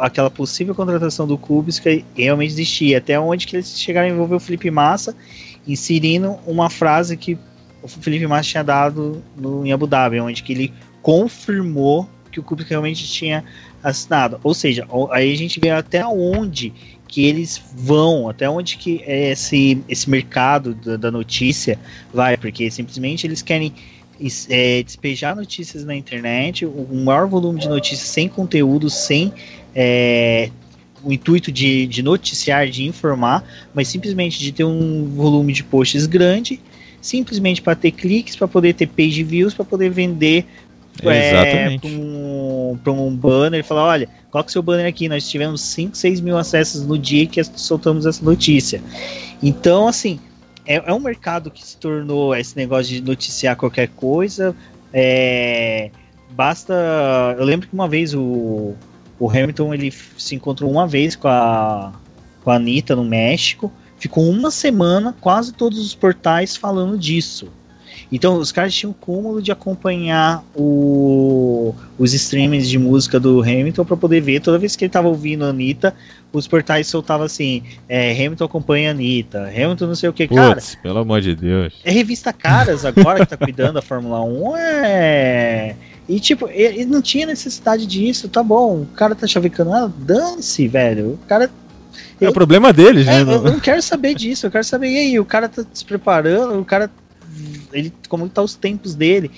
[0.00, 4.40] aquela possível contratação do Kubica realmente existia, até onde que eles chegaram a envolver o
[4.40, 5.16] Felipe Massa
[5.66, 7.38] inserindo uma frase que
[7.82, 12.42] o Felipe Massa tinha dado no, em Abu Dhabi, onde que ele confirmou que o
[12.42, 13.44] Kubrick realmente tinha
[13.82, 14.40] assinado.
[14.42, 16.72] Ou seja, aí a gente vê até onde
[17.06, 21.78] que eles vão, até onde que esse, esse mercado da, da notícia
[22.12, 23.72] vai, porque simplesmente eles querem
[24.48, 29.32] é, despejar notícias na internet, um maior volume de notícias sem conteúdo, sem
[29.74, 30.50] é,
[31.04, 36.06] o intuito de, de noticiar, de informar, mas simplesmente de ter um volume de posts
[36.06, 36.60] grande,
[37.00, 40.46] simplesmente para ter cliques, para poder ter page views, para poder vender
[41.02, 45.08] é, para um, um banner e falar: olha, coloca seu banner aqui.
[45.08, 48.82] Nós tivemos 5, 6 mil acessos no dia que soltamos essa notícia.
[49.42, 50.20] Então, assim,
[50.66, 54.54] é, é um mercado que se tornou esse negócio de noticiar qualquer coisa.
[54.92, 55.90] É,
[56.30, 56.74] basta.
[57.38, 58.74] Eu lembro que uma vez o
[59.18, 61.92] o Hamilton ele se encontrou uma vez com a,
[62.42, 67.48] com a Anitta no México, ficou uma semana, quase todos os portais falando disso.
[68.10, 73.84] Então os caras tinham o cúmulo de acompanhar o, os streamings de música do Hamilton
[73.84, 74.40] para poder ver.
[74.40, 75.94] Toda vez que ele estava ouvindo a Anitta,
[76.32, 80.28] os portais soltavam assim: é, Hamilton acompanha a Anitta, Hamilton não sei o que.
[80.28, 81.74] Puts, cara, pelo amor de Deus.
[81.84, 84.56] É revista Caras agora que tá cuidando da Fórmula 1.
[84.56, 85.76] É
[86.08, 88.82] e, tipo, ele não tinha necessidade disso, tá bom.
[88.82, 91.12] O cara tá chavecando, ah, dane-se, velho.
[91.12, 91.50] O cara.
[92.20, 93.34] É o problema deles, é, né?
[93.34, 96.58] Eu não quero saber disso, eu quero saber, e aí, o cara tá se preparando,
[96.60, 96.90] o cara.
[97.74, 99.30] Ele, como tá os tempos dele.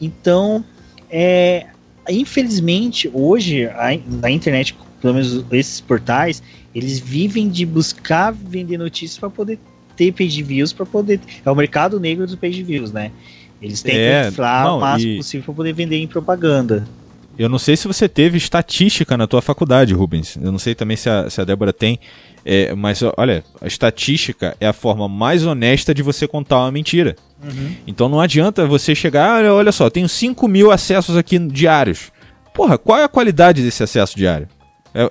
[0.00, 0.64] Então,
[1.10, 1.66] é,
[2.08, 6.42] infelizmente, hoje, a, na internet, pelo menos esses portais,
[6.74, 9.58] eles vivem de buscar vender notícias para poder
[9.96, 11.20] ter page views, para poder.
[11.44, 13.10] É o mercado negro dos page views, né?
[13.62, 15.16] Eles têm é, que inflar não, o máximo e...
[15.16, 16.86] possível para poder vender em propaganda.
[17.36, 20.36] Eu não sei se você teve estatística na tua faculdade, Rubens.
[20.40, 21.98] Eu não sei também se a, se a Débora tem.
[22.44, 27.16] É, mas olha, a estatística é a forma mais honesta de você contar uma mentira.
[27.44, 27.76] Uhum.
[27.86, 32.10] Então não adianta você chegar, olha, olha só, tenho 5 mil acessos aqui diários.
[32.54, 34.48] Porra, qual é a qualidade desse acesso diário?
[34.94, 35.08] É,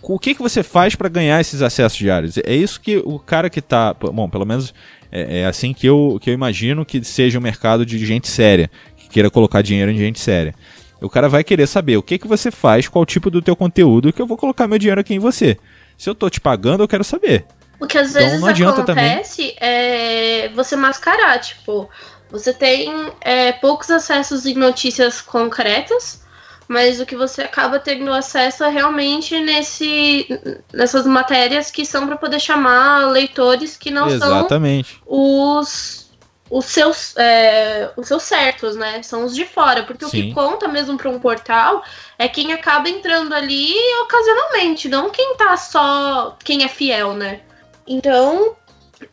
[0.00, 2.38] o que, que você faz para ganhar esses acessos diários?
[2.38, 3.92] É isso que o cara que tá.
[3.92, 4.72] Bom, pelo menos
[5.10, 8.70] é, é, assim que eu, que eu imagino que seja um mercado de gente séria,
[8.96, 10.54] que queira colocar dinheiro em gente séria.
[11.00, 14.12] O cara vai querer saber o que, que você faz, qual tipo do teu conteúdo,
[14.12, 15.56] que eu vou colocar meu dinheiro aqui em você.
[15.98, 17.44] Se eu tô te pagando, eu quero saber.
[17.78, 19.56] O que às então, vezes adianta acontece também...
[19.60, 21.88] é você mascarar, tipo,
[22.30, 26.24] você tem é, poucos acessos em notícias concretas,
[26.68, 30.26] mas o que você acaba tendo acesso é realmente nesse,
[30.72, 34.94] nessas matérias que são para poder chamar leitores que não Exatamente.
[34.94, 36.06] são os
[36.48, 39.02] os seus é, os seus certos, né?
[39.02, 40.08] São os de fora, porque Sim.
[40.08, 41.82] o que conta mesmo para um portal
[42.18, 47.40] é quem acaba entrando ali ocasionalmente, não quem tá só quem é fiel, né?
[47.86, 48.56] Então,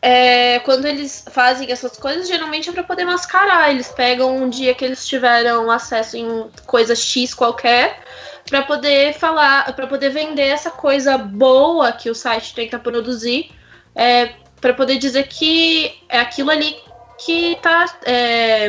[0.00, 3.70] é, quando eles fazem essas coisas, geralmente é para poder mascarar.
[3.70, 8.02] Eles pegam um dia que eles tiveram acesso em coisa X qualquer
[8.48, 13.50] para poder falar, para poder vender essa coisa boa que o site tenta produzir,
[13.94, 16.76] é, para poder dizer que é aquilo ali
[17.18, 17.86] que tá.
[18.04, 18.66] É,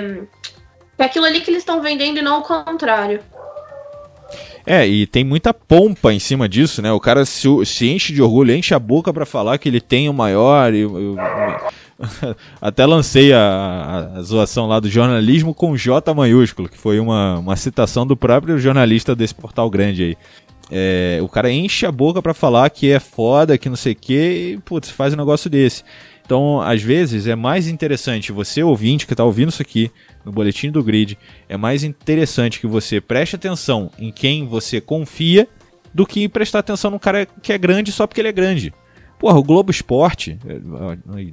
[0.98, 3.22] é aquilo ali que eles estão vendendo e não o contrário.
[4.66, 6.92] É, e tem muita pompa em cima disso, né?
[6.92, 10.10] O cara se, se enche de orgulho, enche a boca para falar que ele tem
[10.10, 10.74] o maior.
[10.74, 11.16] Eu,
[12.60, 17.56] até lancei a, a, zoação lá do jornalismo com J maiúsculo, que foi uma, uma
[17.56, 20.18] citação do próprio jornalista desse portal grande aí.
[20.72, 23.96] É, o cara enche a boca para falar que é foda, que não sei o
[23.96, 25.84] que, e putz, faz um negócio desse.
[26.26, 29.92] Então, às vezes, é mais interessante você, ouvinte, que está ouvindo isso aqui
[30.26, 35.48] no boletim do grid, é mais interessante que você preste atenção em quem você confia
[35.94, 38.74] do que prestar atenção num cara que é grande só porque ele é grande.
[39.20, 40.60] Porra, o Globo Esporte, é,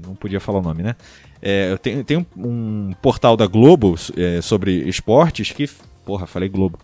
[0.06, 0.94] não podia falar o nome, né?
[1.40, 1.76] É,
[2.06, 5.68] tenho um portal da Globo é, sobre esportes que.
[6.04, 6.78] Porra, falei Globo.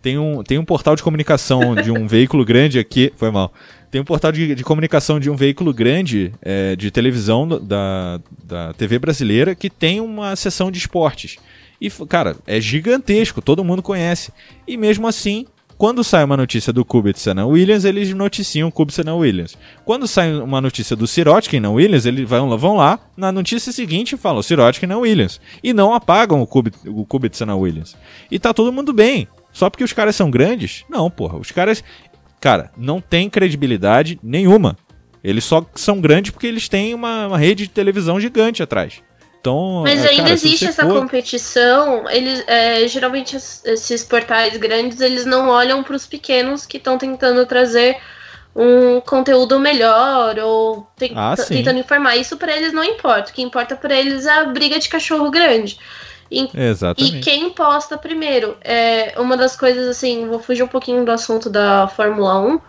[0.00, 3.12] Tem um, tem um portal de comunicação de um veículo grande aqui.
[3.16, 3.52] Foi mal.
[3.90, 8.72] Tem um portal de, de comunicação de um veículo grande é, de televisão da, da
[8.74, 11.36] TV brasileira que tem uma seção de esportes.
[11.80, 14.32] E, cara, é gigantesco, todo mundo conhece.
[14.66, 15.46] E mesmo assim,
[15.80, 19.56] quando sai uma notícia do Kubica na Williams, eles noticiam o Kubica na Williams.
[19.82, 24.14] Quando sai uma notícia do Sirotkin na Williams, eles vão, vão lá, na notícia seguinte
[24.14, 25.40] falam Sirotkin na Williams.
[25.64, 27.96] E não apagam o, Kubica, o Kubica na Williams.
[28.30, 29.26] E tá todo mundo bem.
[29.52, 30.84] Só porque os caras são grandes?
[30.88, 31.38] Não, porra.
[31.38, 31.82] Os caras,
[32.40, 34.76] cara, não tem credibilidade nenhuma.
[35.22, 39.02] Eles só são grandes porque eles têm uma, uma rede de televisão gigante atrás.
[39.40, 41.00] Então, Mas é, ainda existe essa for...
[41.00, 42.08] competição.
[42.10, 47.44] Eles, é, geralmente esses portais grandes eles não olham para os pequenos que estão tentando
[47.46, 47.96] trazer
[48.54, 52.16] um conteúdo melhor ou te ah, tentando informar.
[52.16, 53.30] Isso para eles não importa.
[53.30, 55.78] O que importa para eles é a briga de cachorro grande.
[56.30, 57.16] E, Exatamente.
[57.16, 58.56] E quem posta primeiro?
[58.62, 62.60] É uma das coisas, assim, vou fugir um pouquinho do assunto da Fórmula 1,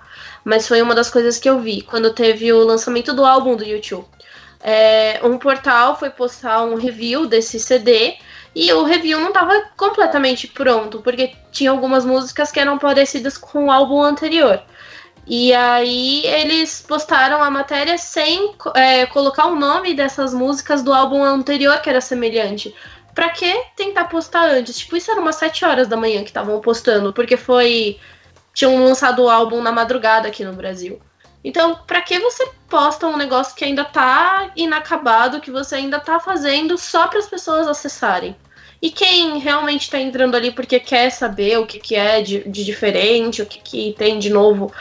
[0.44, 3.64] mas foi uma das coisas que eu vi quando teve o lançamento do álbum do
[3.64, 4.06] YouTube.
[4.64, 8.16] É, um portal foi postar um review desse CD
[8.54, 13.66] e o review não estava completamente pronto, porque tinha algumas músicas que eram parecidas com
[13.66, 14.62] o álbum anterior.
[15.26, 21.24] E aí eles postaram a matéria sem é, colocar o nome dessas músicas do álbum
[21.24, 22.76] anterior que era semelhante.
[23.14, 24.78] Pra que tentar postar antes?
[24.78, 28.00] Tipo, isso era umas 7 horas da manhã que estavam postando, porque foi.
[28.54, 31.02] Tinham lançado o álbum na madrugada aqui no Brasil.
[31.44, 36.20] Então, pra que você posta um negócio que ainda tá inacabado, que você ainda tá
[36.20, 38.36] fazendo só para as pessoas acessarem?
[38.82, 42.64] E quem realmente tá entrando ali porque quer saber o que, que é de, de
[42.64, 44.72] diferente, o que, que tem de novo,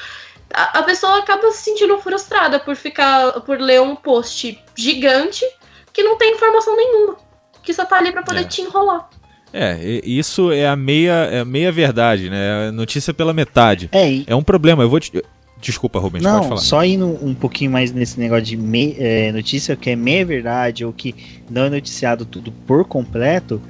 [0.53, 3.41] a, a pessoa acaba se sentindo frustrada por ficar.
[3.43, 5.45] por ler um post gigante
[5.93, 7.30] que não tem informação nenhuma
[7.63, 8.45] que só tá ali pra poder é.
[8.45, 9.09] te enrolar.
[9.53, 12.69] É, isso é a meia, é a meia verdade, né?
[12.69, 13.89] É notícia pela metade.
[13.93, 14.25] É, e...
[14.27, 14.83] é um problema.
[14.83, 15.13] Eu vou te...
[15.61, 16.61] Desculpa, Rubens, Não, pode falar.
[16.61, 20.87] Só indo um pouquinho mais nesse negócio de me, é, notícia que é meia verdade
[20.87, 21.15] ou que
[21.51, 23.61] não é noticiado tudo por completo.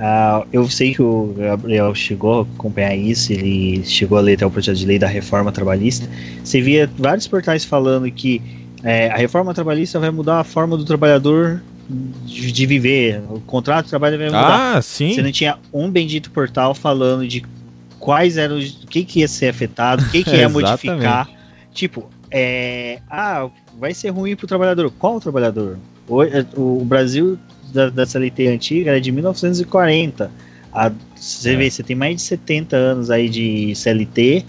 [0.00, 4.46] Uh, eu sei que o Gabriel chegou a acompanhar isso, ele chegou a ler até
[4.46, 6.08] o projeto de lei da reforma trabalhista.
[6.42, 8.40] Você via vários portais falando que
[8.82, 11.62] é, a reforma trabalhista vai mudar a forma do trabalhador
[12.24, 13.22] de, de, viver.
[13.30, 14.76] O contrato de trabalho vai mudar.
[14.76, 15.14] Ah, sim.
[15.14, 17.44] Você não tinha um bendito portal falando de
[17.98, 21.28] quais eram o que, que ia ser afetado, o que, que ia modificar.
[21.72, 23.48] Tipo, é, ah,
[23.78, 24.90] vai ser ruim pro trabalhador.
[24.98, 25.78] Qual trabalhador?
[26.08, 26.22] O,
[26.56, 27.38] o Brasil
[27.72, 30.30] da, CLT antiga era de 1940.
[30.72, 31.56] A, você é.
[31.56, 34.44] vê, você tem mais de 70 anos aí de CLT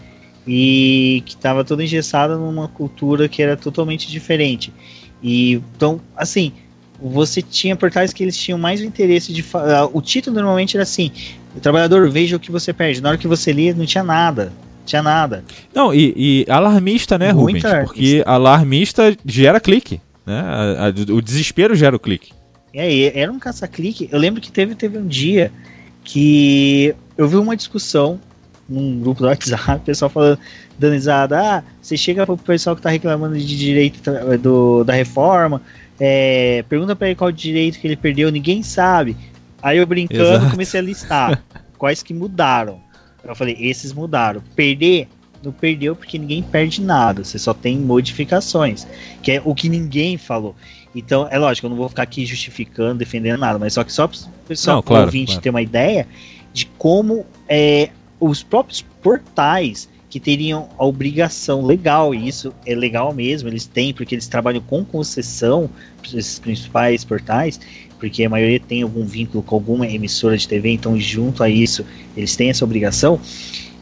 [0.47, 4.73] e que estava toda engessada numa cultura que era totalmente diferente.
[5.21, 6.51] E então, assim,
[7.01, 9.41] você tinha portais que eles tinham mais o interesse de.
[9.41, 11.11] Uh, o título normalmente era assim:
[11.55, 13.01] o trabalhador veja o que você perde.
[13.01, 14.53] Na hora que você lia, não tinha nada.
[14.85, 15.43] Tinha nada.
[15.73, 17.63] Não, e, e alarmista, né, Rubens?
[17.83, 20.01] Porque alarmista gera clique.
[20.25, 20.39] Né?
[20.39, 22.31] A, a, o desespero gera o clique.
[22.73, 24.09] É, era um caça-clique.
[24.11, 25.51] Eu lembro que teve, teve um dia
[26.03, 28.19] que eu vi uma discussão
[28.67, 30.39] num grupo do WhatsApp, o pessoal falando,
[30.79, 34.01] dando risada, ah, você chega pro pessoal que tá reclamando de direito
[34.39, 35.61] do, da reforma,
[36.03, 39.15] é, pergunta para ele qual direito que ele perdeu, ninguém sabe.
[39.61, 40.49] Aí eu brincando Exato.
[40.49, 41.43] comecei a listar
[41.77, 42.81] quais que mudaram.
[43.23, 44.41] Eu falei, esses mudaram.
[44.55, 45.07] Perder,
[45.43, 48.87] não perdeu porque ninguém perde nada, você só tem modificações,
[49.21, 50.55] que é o que ninguém falou.
[50.95, 54.07] Então, é lógico, eu não vou ficar aqui justificando, defendendo nada, mas só que só
[54.07, 55.41] para o pessoal claro, ouvinte claro.
[55.41, 56.07] ter uma ideia
[56.51, 63.13] de como é, os próprios portais que teriam a obrigação legal, e isso é legal
[63.13, 65.69] mesmo, eles têm, porque eles trabalham com concessão,
[66.03, 67.57] esses principais portais,
[67.97, 71.85] porque a maioria tem algum vínculo com alguma emissora de TV, então junto a isso
[72.15, 73.21] eles têm essa obrigação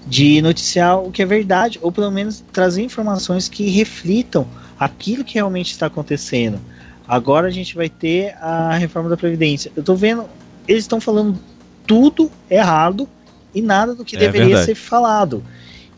[0.05, 4.47] de noticiar o que é verdade, ou pelo menos trazer informações que reflitam
[4.79, 6.59] aquilo que realmente está acontecendo.
[7.07, 9.71] agora a gente vai ter a reforma da Previdência.
[9.75, 10.25] Eu tô vendo,
[10.67, 11.39] eles estão falando
[11.87, 13.09] tudo errado
[13.53, 14.65] e nada do que é deveria verdade.
[14.67, 15.43] ser falado.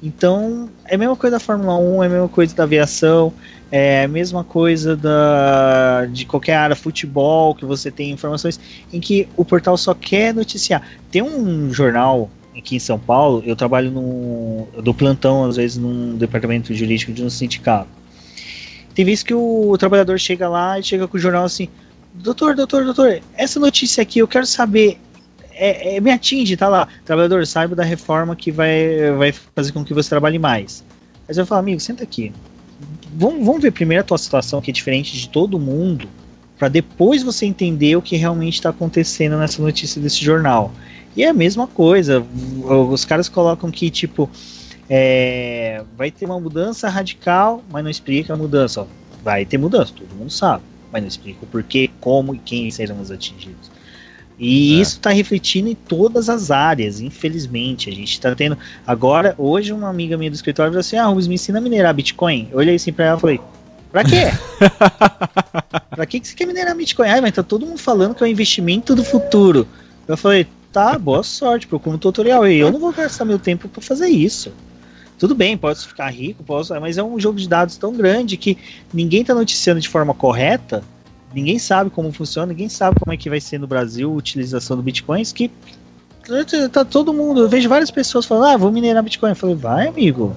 [0.01, 3.31] Então, é a mesma coisa da Fórmula 1, é a mesma coisa da aviação,
[3.71, 8.59] é a mesma coisa da, de qualquer área, futebol, que você tem informações
[8.91, 10.81] em que o portal só quer noticiar.
[11.11, 16.17] Tem um jornal aqui em São Paulo, eu trabalho no, do plantão, às vezes, num
[16.17, 17.87] departamento jurídico de um sindicato.
[18.93, 21.69] Tem vezes que o, o trabalhador chega lá e chega com o jornal assim:
[22.13, 24.97] Doutor, doutor, doutor, essa notícia aqui eu quero saber
[25.61, 26.87] é, é, me atinge, tá lá.
[27.05, 30.83] Trabalhador, saiba da reforma que vai, vai fazer com que você trabalhe mais.
[31.29, 32.33] Aí eu falo, amigo, senta aqui.
[33.13, 36.09] Vamos, vamos ver primeiro a tua situação, que é diferente de todo mundo,
[36.57, 40.71] para depois você entender o que realmente está acontecendo nessa notícia desse jornal.
[41.15, 42.25] E é a mesma coisa.
[42.89, 44.27] Os caras colocam que, tipo,
[44.89, 48.87] é, vai ter uma mudança radical, mas não explica a mudança.
[49.23, 52.99] Vai ter mudança, todo mundo sabe, mas não explica o porquê, como e quem serão
[52.99, 53.70] os atingidos.
[54.41, 54.81] E é.
[54.81, 57.91] isso está refletindo em todas as áreas, infelizmente.
[57.91, 58.57] A gente está tendo.
[58.87, 61.93] Agora, hoje, uma amiga minha do escritório falou assim: Ah, Rubens, me ensina a minerar
[61.93, 62.49] Bitcoin.
[62.51, 63.41] Eu olhei assim para ela e falei:
[63.91, 64.31] Pra quê?
[65.95, 67.07] pra que, que você quer minerar Bitcoin?
[67.07, 69.67] Ai, mas tá todo mundo falando que é um investimento do futuro.
[70.07, 72.47] Eu falei: Tá, boa sorte, procura um tutorial.
[72.47, 74.51] E eu não vou gastar meu tempo para fazer isso.
[75.19, 78.57] Tudo bem, posso ficar rico, posso, mas é um jogo de dados tão grande que
[78.91, 80.83] ninguém tá noticiando de forma correta
[81.33, 84.77] ninguém sabe como funciona, ninguém sabe como é que vai ser no Brasil a utilização
[84.77, 85.51] do Bitcoins, que
[86.71, 89.29] tá todo mundo, eu vejo várias pessoas falando, ah, vou minerar Bitcoin.
[89.31, 90.35] Eu falei, vai, amigo.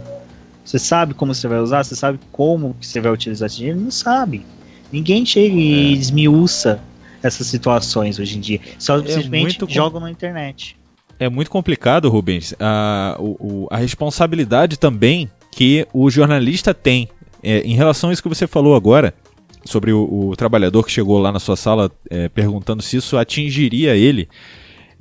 [0.64, 1.84] Você sabe como você vai usar?
[1.84, 3.78] Você sabe como que você vai utilizar esse dinheiro?
[3.78, 4.44] Não sabe.
[4.90, 5.92] Ninguém chega e é.
[5.92, 6.80] esmiuça
[7.22, 8.60] essas situações hoje em dia.
[8.78, 10.76] Só é simplesmente jogam na internet.
[11.18, 12.54] É muito complicado, Rubens.
[12.58, 17.08] A, o, a responsabilidade também que o jornalista tem
[17.42, 19.14] é, em relação a isso que você falou agora
[19.64, 23.96] sobre o, o, trabalhador que chegou lá na sua sala é, perguntando se isso atingiria
[23.96, 24.28] ele.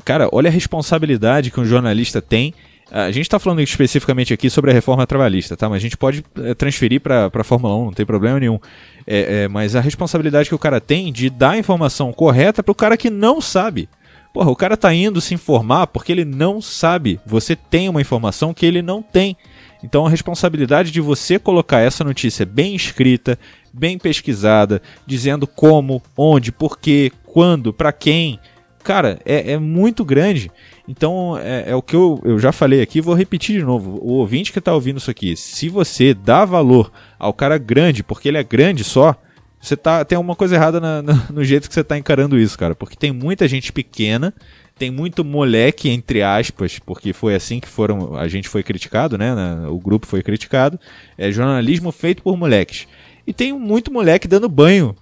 [0.05, 2.53] Cara, olha a responsabilidade que um jornalista tem.
[2.91, 5.67] A gente está falando especificamente aqui sobre a reforma trabalhista, tá?
[5.67, 8.59] Mas a gente pode é, transferir para a Fórmula 1, não tem problema nenhum.
[9.07, 12.71] É, é, mas a responsabilidade que o cara tem de dar a informação correta para
[12.71, 13.89] o cara que não sabe.
[14.33, 17.19] Porra, o cara tá indo se informar porque ele não sabe.
[17.25, 19.37] Você tem uma informação que ele não tem.
[19.83, 23.37] Então a responsabilidade de você colocar essa notícia bem escrita,
[23.73, 28.39] bem pesquisada, dizendo como, onde, porquê, quando, para quem,
[28.83, 30.51] cara, é, é, muito grande.
[30.87, 33.99] Então é, é, o que eu, eu já falei aqui, vou repetir de novo.
[34.01, 38.27] O ouvinte que está ouvindo isso aqui, se você dá valor ao cara grande, porque
[38.27, 39.15] ele é grande só,
[39.59, 42.57] você tá, tem alguma coisa errada na, na, no jeito que você está encarando isso,
[42.57, 42.75] cara.
[42.75, 44.33] Porque tem muita gente pequena
[44.77, 48.15] tem muito moleque, entre aspas, porque foi assim que foram.
[48.15, 49.33] A gente foi criticado, né?
[49.69, 50.79] O grupo foi criticado.
[51.17, 52.87] É jornalismo feito por moleques.
[53.25, 54.95] E tem muito moleque dando banho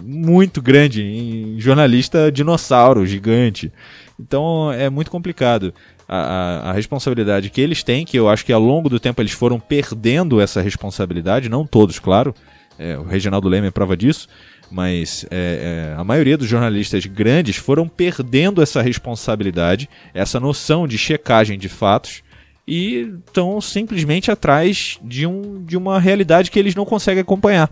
[0.00, 3.72] muito grande em jornalista dinossauro, gigante.
[4.18, 5.74] Então é muito complicado.
[6.08, 9.20] A, a, a, responsabilidade que eles têm, que eu acho que ao longo do tempo
[9.20, 12.34] eles foram perdendo essa responsabilidade, não todos, claro.
[12.78, 14.28] É, o Reginaldo Leme é prova disso
[14.70, 20.98] mas é, é, a maioria dos jornalistas grandes foram perdendo essa responsabilidade, essa noção de
[20.98, 22.22] checagem de fatos
[22.68, 27.70] e estão simplesmente atrás de, um, de uma realidade que eles não conseguem acompanhar.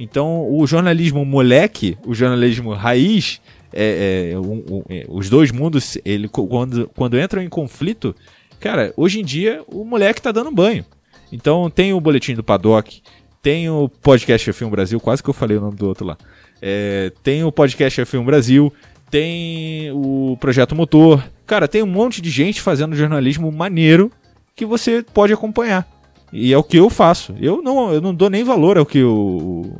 [0.00, 3.38] Então, o jornalismo moleque, o jornalismo raiz,
[3.70, 8.16] é, é, um, um, é, os dois mundos, ele, quando, quando entram em conflito,
[8.58, 10.86] cara, hoje em dia o moleque tá dando banho.
[11.30, 13.02] Então, tem o boletim do Paddock,
[13.42, 16.16] tem o podcast F1 Brasil, quase que eu falei o nome do outro lá.
[16.62, 18.72] É, tem o podcast F1 Brasil,
[19.10, 21.22] tem o Projeto Motor.
[21.46, 24.10] Cara, tem um monte de gente fazendo jornalismo maneiro
[24.56, 25.86] que você pode acompanhar.
[26.32, 27.34] E é o que eu faço.
[27.40, 29.76] Eu não, eu não dou nem valor ao que o.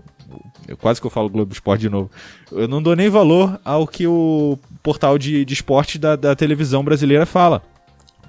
[0.68, 2.10] Eu quase que eu falo Globo Esporte de novo.
[2.50, 6.84] Eu não dou nem valor ao que o portal de, de esporte da, da televisão
[6.84, 7.62] brasileira fala.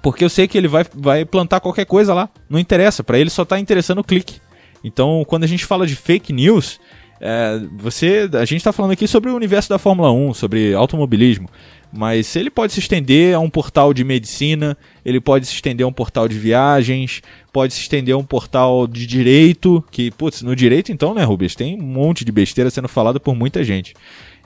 [0.02, 2.28] Porque eu sei que ele vai, vai plantar qualquer coisa lá.
[2.48, 3.02] Não interessa.
[3.02, 4.40] para ele só tá interessando o clique.
[4.84, 6.78] Então, quando a gente fala de fake news,
[7.20, 11.48] é, você, a gente está falando aqui sobre o universo da Fórmula 1, sobre automobilismo,
[11.92, 15.88] mas ele pode se estender a um portal de medicina, ele pode se estender a
[15.88, 17.22] um portal de viagens,
[17.52, 21.54] pode se estender a um portal de direito, que, putz, no direito então, né, Rubens,
[21.54, 23.94] tem um monte de besteira sendo falada por muita gente.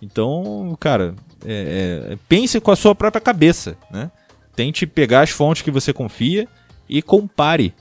[0.03, 1.15] Então, cara,
[1.45, 4.11] é, é, pense com a sua própria cabeça, né?
[4.57, 6.49] Tente pegar as fontes que você confia
[6.89, 7.75] e compare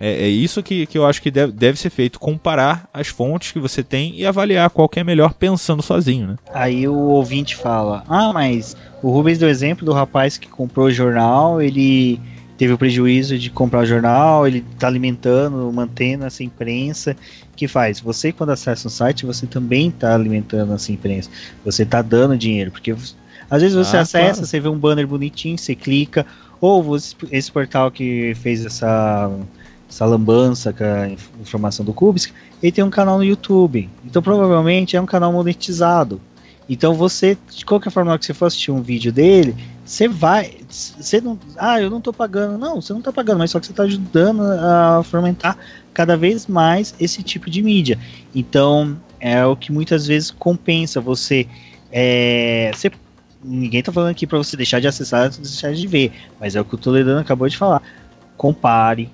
[0.00, 3.52] é, é, isso que, que eu acho que deve, deve ser feito, comparar as fontes
[3.52, 6.36] que você tem e avaliar qual que é melhor pensando sozinho, né?
[6.52, 10.90] Aí o ouvinte fala, ah, mas o Rubens deu exemplo do rapaz que comprou o
[10.90, 12.20] jornal, ele
[12.56, 17.16] teve o prejuízo de comprar o jornal, ele está alimentando, mantendo essa imprensa
[17.54, 18.00] que faz.
[18.00, 21.30] Você, quando acessa um site, você também está alimentando essa imprensa.
[21.64, 22.94] Você está dando dinheiro, porque
[23.50, 24.46] às vezes você ah, acessa, claro.
[24.46, 26.26] você vê um banner bonitinho, você clica,
[26.60, 26.96] ou
[27.30, 29.30] esse portal que fez essa,
[29.88, 31.08] essa lambança com a
[31.40, 32.32] informação do Cubis,
[32.62, 33.88] ele tem um canal no YouTube.
[34.04, 36.20] Então provavelmente é um canal monetizado.
[36.68, 40.54] Então você, de qualquer forma que você for assistir um vídeo dele, você vai.
[40.68, 41.38] Você não.
[41.56, 42.58] Ah, eu não tô pagando.
[42.58, 45.56] Não, você não tá pagando, mas só que você tá ajudando a fomentar
[45.94, 47.98] cada vez mais esse tipo de mídia.
[48.34, 51.46] Então, é o que muitas vezes compensa você.
[51.92, 52.90] É, você
[53.44, 56.64] ninguém tá falando aqui para você deixar de acessar, deixar de ver, mas é o
[56.64, 57.80] que o Toledano acabou de falar.
[58.36, 59.10] Compare,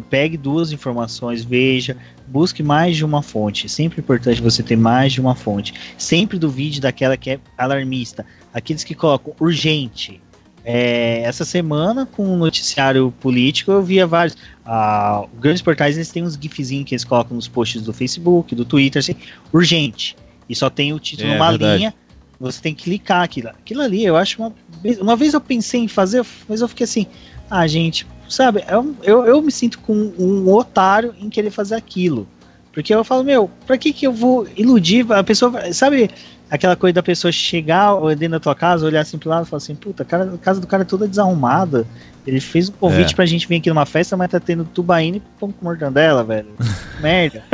[0.00, 3.68] pegue duas informações, veja, busque mais de uma fonte.
[3.68, 5.74] Sempre importante você ter mais de uma fonte.
[5.98, 8.24] Sempre do vídeo daquela que é alarmista.
[8.52, 10.20] Aqueles que colocam urgente.
[10.64, 14.36] É, essa semana, com o noticiário político, eu via vários.
[14.64, 18.64] Ah, grandes portais eles têm uns gifzinhos que eles colocam nos posts do Facebook, do
[18.64, 19.16] Twitter, assim,
[19.52, 20.16] urgente.
[20.48, 21.78] E só tem o título é, uma verdade.
[21.78, 21.94] linha.
[22.38, 23.48] Você tem que clicar aquilo.
[23.48, 24.52] Aquilo ali, eu acho uma.
[25.00, 27.06] Uma vez eu pensei em fazer, mas eu fiquei assim.
[27.50, 28.64] Ah, gente, sabe?
[28.68, 32.26] Eu, eu, eu me sinto com um otário em querer fazer aquilo.
[32.72, 36.10] Porque eu falo, meu, pra que que eu vou iludir a pessoa, sabe?
[36.50, 39.58] Aquela coisa da pessoa chegar dentro da tua casa, olhar assim pro lado e falar
[39.58, 41.86] assim, puta, cara, a casa do cara é toda desarrumada.
[42.26, 43.16] Ele fez um convite é.
[43.16, 46.48] pra gente vir aqui numa festa, mas tá tendo tubaína e pão com mortandela, velho.
[47.00, 47.44] Merda.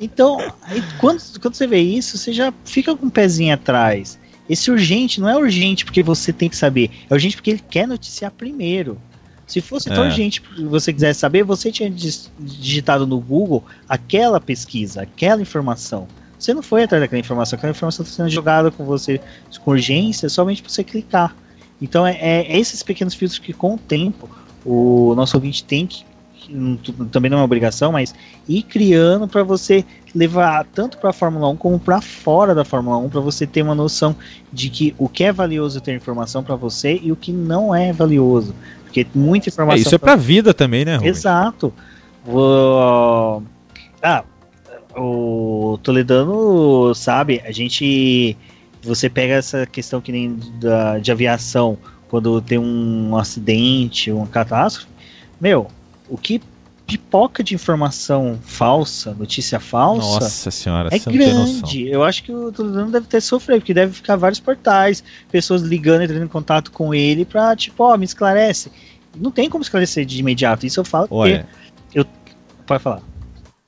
[0.00, 4.18] Então, aí, quando, quando você vê isso, você já fica com o um pezinho atrás.
[4.48, 7.86] Esse urgente não é urgente porque você tem que saber, é urgente porque ele quer
[7.86, 8.98] noticiar primeiro.
[9.48, 10.10] Se fosse tão é.
[10.10, 16.06] gente você quisesse saber, você tinha digitado no Google aquela pesquisa, aquela informação.
[16.38, 19.20] Você não foi atrás daquela informação, aquela informação está sendo jogada com você
[19.64, 21.34] com urgência somente para você clicar.
[21.80, 24.28] Então é, é, esses pequenos filtros que com o tempo
[24.64, 26.04] o nosso ouvinte tem que
[27.10, 28.14] também não é uma obrigação, mas
[28.48, 29.84] ir criando para você
[30.14, 33.62] levar tanto para a Fórmula 1 como para fora da Fórmula 1, para você ter
[33.62, 34.16] uma noção
[34.52, 37.92] de que o que é valioso ter informação para você e o que não é
[37.92, 38.54] valioso.
[38.88, 39.78] Porque muita informação.
[39.78, 40.96] É, isso é pra vida também, né?
[40.96, 41.18] Rubens?
[41.18, 41.72] Exato.
[42.26, 43.42] O...
[44.02, 44.24] Ah,
[44.96, 48.36] o Toledano sabe, a gente.
[48.82, 51.76] Você pega essa questão que nem da, de aviação,
[52.08, 54.88] quando tem um acidente, uma catástrofe.
[55.40, 55.68] Meu,
[56.08, 56.40] o que
[56.88, 60.20] pipoca de informação falsa, notícia falsa.
[60.20, 61.86] Nossa senhora, é grande.
[61.86, 66.04] Eu acho que o Toledano deve ter sofrido, porque deve ficar vários portais, pessoas ligando,
[66.04, 68.72] entrando em contato com ele pra, tipo, ó, me esclarece.
[69.14, 70.64] Não tem como esclarecer de imediato.
[70.64, 71.46] Isso eu falo Olha,
[71.94, 72.06] eu
[72.66, 73.02] pode falar.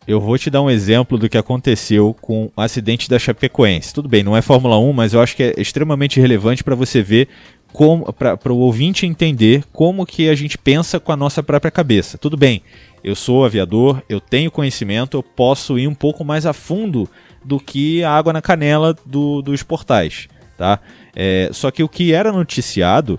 [0.07, 3.93] Eu vou te dar um exemplo do que aconteceu com o acidente da Chapecoense.
[3.93, 7.03] Tudo bem, não é Fórmula 1, mas eu acho que é extremamente relevante para você
[7.03, 7.29] ver
[7.73, 12.19] como para o ouvinte entender como que a gente pensa com a nossa própria cabeça.
[12.19, 12.63] Tudo bem,
[13.03, 17.09] eu sou aviador, eu tenho conhecimento, eu posso ir um pouco mais a fundo
[17.45, 20.79] do que a água na canela do, dos portais, tá?
[21.15, 23.19] É, só que o que era noticiado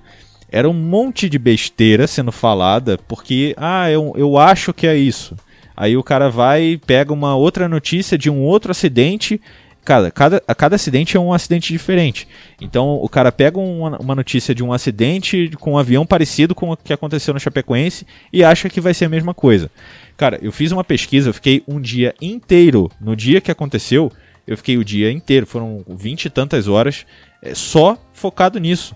[0.51, 5.35] era um monte de besteira sendo falada, porque, ah, eu, eu acho que é isso.
[5.75, 9.41] Aí o cara vai pega uma outra notícia de um outro acidente
[9.83, 12.27] Cada, cada, cada acidente é um acidente diferente.
[12.59, 16.71] Então o cara pega uma, uma, notícia de um acidente com um avião parecido com
[16.71, 19.71] o que aconteceu no Chapecoense e acha que vai ser a mesma coisa.
[20.15, 22.91] Cara, eu fiz uma pesquisa, eu fiquei um dia inteiro.
[23.01, 24.11] No dia que aconteceu,
[24.45, 27.05] eu fiquei o dia inteiro, foram vinte e tantas horas,
[27.41, 28.95] é, só focado nisso.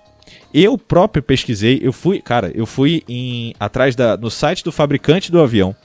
[0.53, 5.31] Eu próprio pesquisei, eu fui, cara, eu fui em, atrás da, no site do fabricante
[5.31, 5.75] do avião.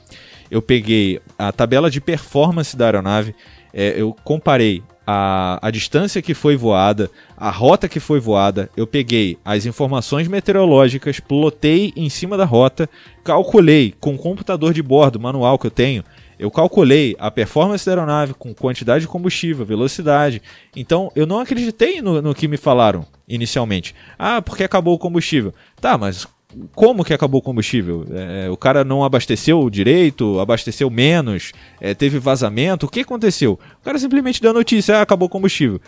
[0.51, 3.35] Eu peguei a tabela de performance da aeronave,
[3.73, 8.87] é, eu comparei a, a distância que foi voada, a rota que foi voada, eu
[8.87, 12.89] peguei as informações meteorológicas, plotei em cima da rota,
[13.25, 16.05] calculei com o computador de bordo manual que eu tenho,
[16.39, 20.41] eu calculei a performance da aeronave com quantidade de combustível, velocidade.
[20.75, 23.95] Então eu não acreditei no, no que me falaram inicialmente.
[24.19, 25.53] Ah, porque acabou o combustível.
[25.79, 26.27] Tá, mas
[26.75, 28.05] como que acabou o combustível?
[28.11, 33.59] É, o cara não abasteceu direito, abasteceu menos, é, teve vazamento, o que aconteceu?
[33.81, 35.81] O cara simplesmente deu a notícia, ah, acabou o combustível.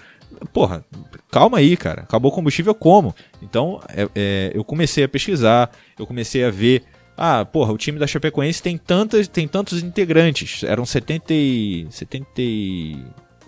[0.53, 0.85] Porra,
[1.31, 3.15] calma aí, cara, acabou o combustível como?
[3.43, 6.83] Então é, é, eu comecei a pesquisar, eu comecei a ver,
[7.17, 12.27] ah, porra, o time da Chapecoense tem, tantas, tem tantos integrantes, eram 70 e, 70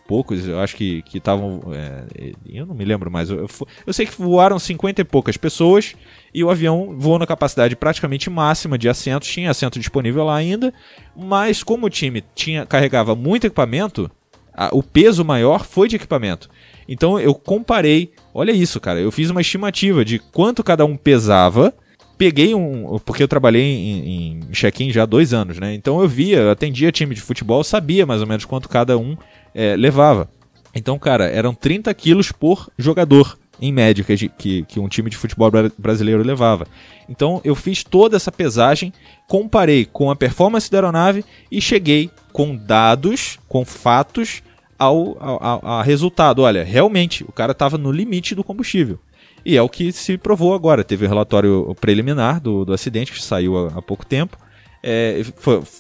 [0.07, 1.61] poucos, eu acho que estavam.
[1.73, 3.31] É, eu não me lembro mais.
[3.31, 3.49] Eu,
[3.87, 5.95] eu, sei que voaram 50 e poucas pessoas
[6.33, 10.73] e o avião voou na capacidade praticamente máxima de assentos, tinha assento disponível lá ainda,
[11.17, 14.11] mas como o time tinha carregava muito equipamento,
[14.53, 16.49] a, o peso maior foi de equipamento.
[16.89, 21.75] Então eu comparei, olha isso, cara, eu fiz uma estimativa de quanto cada um pesava
[22.17, 22.99] peguei um.
[23.05, 25.75] Porque eu trabalhei em, em check-in já há dois anos, né?
[25.75, 29.17] Então eu via, eu atendia time de futebol, sabia mais ou menos quanto cada um
[29.55, 30.29] é, levava.
[30.75, 35.17] Então, cara, eram 30 quilos por jogador, em média, que, que, que um time de
[35.17, 36.67] futebol brasileiro levava.
[37.09, 38.93] Então eu fiz toda essa pesagem,
[39.29, 44.43] comparei com a performance da aeronave e cheguei com dados, com fatos
[44.79, 46.43] ao, ao, ao resultado.
[46.43, 48.99] Olha, realmente o cara estava no limite do combustível.
[49.45, 50.83] E é o que se provou agora.
[50.83, 54.39] Teve o um relatório preliminar do, do acidente que saiu há, há pouco tempo.
[54.87, 55.23] É,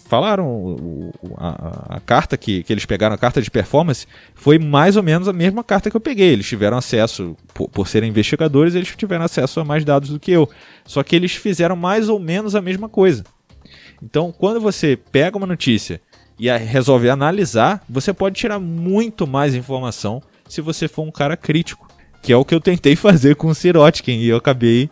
[0.09, 5.02] falaram a, a, carta que, que eles pegaram, a carta de performance, foi mais ou
[5.02, 6.30] menos a mesma carta que eu peguei.
[6.32, 10.30] Eles tiveram acesso, por, por serem investigadores, eles tiveram acesso a mais dados do que
[10.30, 10.48] eu.
[10.86, 13.24] Só que eles fizeram mais ou menos a mesma coisa.
[14.02, 16.00] Então, quando você pega uma notícia
[16.38, 21.36] e a, resolve analisar, você pode tirar muito mais informação se você for um cara
[21.36, 21.86] crítico
[22.24, 24.88] que é o que eu tentei fazer com o Sirotkin e eu acabei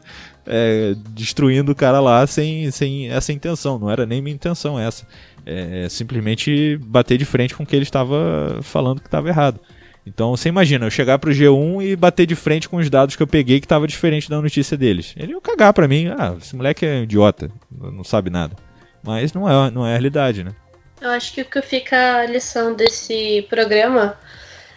[0.46, 3.78] é, destruindo o cara lá sem, sem essa intenção.
[3.78, 5.06] Não era nem minha intenção essa.
[5.44, 9.60] É, é simplesmente bater de frente com o que ele estava falando que estava errado.
[10.04, 13.22] Então você imagina, eu chegar pro G1 e bater de frente com os dados que
[13.22, 15.14] eu peguei que estava diferente da notícia deles.
[15.16, 18.56] Ele ia cagar pra mim, ah, esse moleque é idiota, não sabe nada.
[19.02, 20.52] Mas não é, não é a realidade, né?
[21.00, 24.16] Eu acho que o que fica a lição desse programa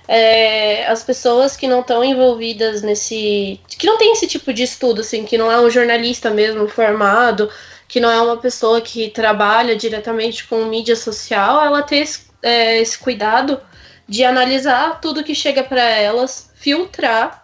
[0.07, 3.59] é, as pessoas que não estão envolvidas nesse.
[3.67, 7.49] que não tem esse tipo de estudo, assim, que não é um jornalista mesmo formado,
[7.87, 12.79] que não é uma pessoa que trabalha diretamente com mídia social, ela ter esse, é,
[12.79, 13.59] esse cuidado
[14.07, 17.43] de analisar tudo que chega para elas, filtrar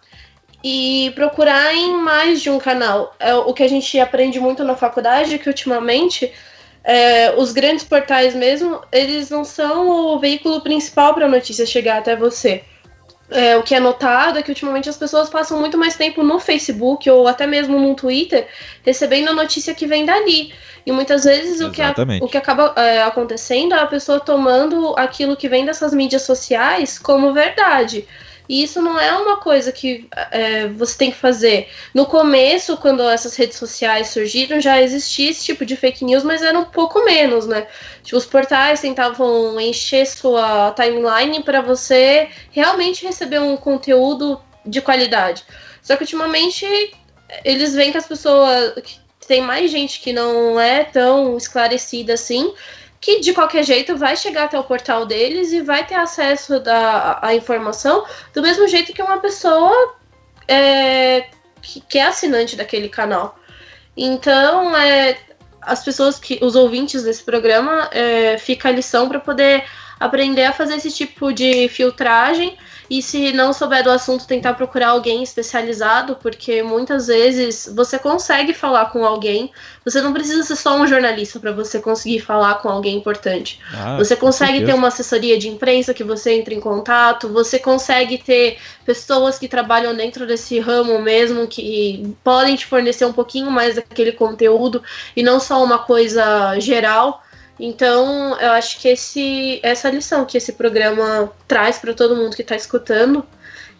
[0.63, 3.15] e procurar em mais de um canal.
[3.19, 6.31] É, o que a gente aprende muito na faculdade é que ultimamente
[6.83, 11.99] é, os grandes portais mesmo, eles não são o veículo principal para a notícia chegar
[11.99, 12.63] até você.
[13.29, 16.37] É, o que é notado é que ultimamente as pessoas passam muito mais tempo no
[16.37, 18.45] Facebook ou até mesmo no Twitter
[18.83, 20.53] recebendo a notícia que vem dali.
[20.85, 24.93] E muitas vezes o que, a, o que acaba é, acontecendo é a pessoa tomando
[24.97, 28.05] aquilo que vem dessas mídias sociais como verdade.
[28.51, 31.69] E isso não é uma coisa que é, você tem que fazer.
[31.93, 36.43] No começo, quando essas redes sociais surgiram, já existia esse tipo de fake news, mas
[36.43, 37.65] era um pouco menos, né?
[38.03, 45.45] Tipo, os portais tentavam encher sua timeline para você realmente receber um conteúdo de qualidade.
[45.81, 46.65] Só que ultimamente
[47.45, 48.73] eles veem que as pessoas.
[48.83, 52.53] Que tem mais gente que não é tão esclarecida assim
[53.01, 57.17] que de qualquer jeito vai chegar até o portal deles e vai ter acesso da,
[57.19, 59.95] à informação do mesmo jeito que uma pessoa
[60.47, 61.25] é,
[61.63, 63.39] que, que, é assinante daquele canal.
[63.97, 65.17] Então, é,
[65.61, 69.65] as pessoas que, os ouvintes desse programa, é, fica a lição para poder
[69.99, 72.55] aprender a fazer esse tipo de filtragem
[72.91, 78.53] e se não souber do assunto, tentar procurar alguém especializado, porque muitas vezes você consegue
[78.53, 79.49] falar com alguém.
[79.85, 83.61] Você não precisa ser só um jornalista para você conseguir falar com alguém importante.
[83.73, 88.17] Ah, você consegue ter uma assessoria de imprensa que você entra em contato, você consegue
[88.17, 93.75] ter pessoas que trabalham dentro desse ramo mesmo, que podem te fornecer um pouquinho mais
[93.75, 94.83] daquele conteúdo
[95.15, 97.23] e não só uma coisa geral.
[97.63, 102.41] Então, eu acho que esse, essa lição que esse programa traz para todo mundo que
[102.41, 103.23] está escutando.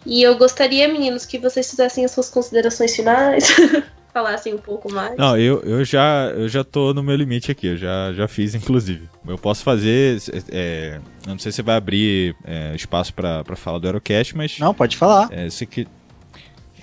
[0.06, 3.44] E eu gostaria, meninos, que vocês fizessem as suas considerações finais.
[4.14, 5.16] falassem um pouco mais.
[5.16, 8.54] Não, eu, eu, já, eu já tô no meu limite aqui, eu já, já fiz,
[8.54, 9.08] inclusive.
[9.26, 10.18] Eu posso fazer.
[10.50, 14.58] É, não sei se você vai abrir é, espaço para falar do Aerocast, mas.
[14.60, 15.28] Não, pode falar.
[15.32, 15.88] É, se que...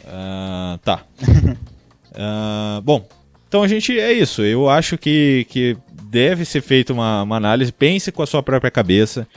[0.03, 1.03] Uh, tá.
[1.21, 3.07] uh, bom,
[3.47, 4.43] então a gente é isso.
[4.43, 5.77] Eu acho que, que
[6.09, 9.27] deve ser feita uma, uma análise, pense com a sua própria cabeça.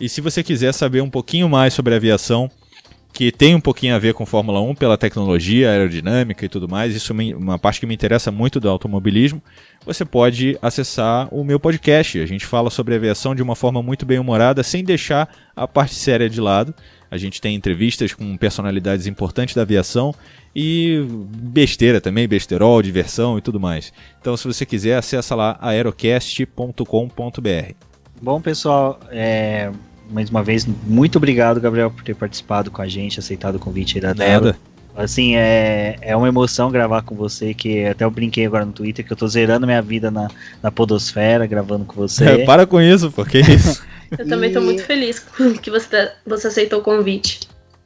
[0.00, 2.50] E se você quiser saber um pouquinho mais sobre aviação,
[3.12, 6.96] que tem um pouquinho a ver com Fórmula 1 pela tecnologia aerodinâmica e tudo mais,
[6.96, 9.40] isso é uma parte que me interessa muito do automobilismo,
[9.86, 12.18] você pode acessar o meu podcast.
[12.18, 15.94] A gente fala sobre aviação de uma forma muito bem humorada, sem deixar a parte
[15.94, 16.74] séria de lado.
[17.08, 20.12] A gente tem entrevistas com personalidades importantes da aviação
[20.54, 23.92] e besteira também, besterol, diversão e tudo mais.
[24.20, 27.74] Então, se você quiser, acessa lá aerocast.com.br.
[28.22, 29.70] Bom, pessoal, é,
[30.10, 33.96] mais uma vez, muito obrigado, Gabriel, por ter participado com a gente, aceitado o convite
[33.96, 34.56] aí da Nada.
[34.96, 39.04] Assim, é, é uma emoção gravar com você, que até eu brinquei agora no Twitter,
[39.04, 40.28] que eu tô zerando minha vida na,
[40.62, 42.24] na podosfera, gravando com você.
[42.24, 43.82] É, para com isso, porque isso.
[44.16, 45.18] eu também tô muito feliz
[45.60, 47.40] que você, você aceitou o convite.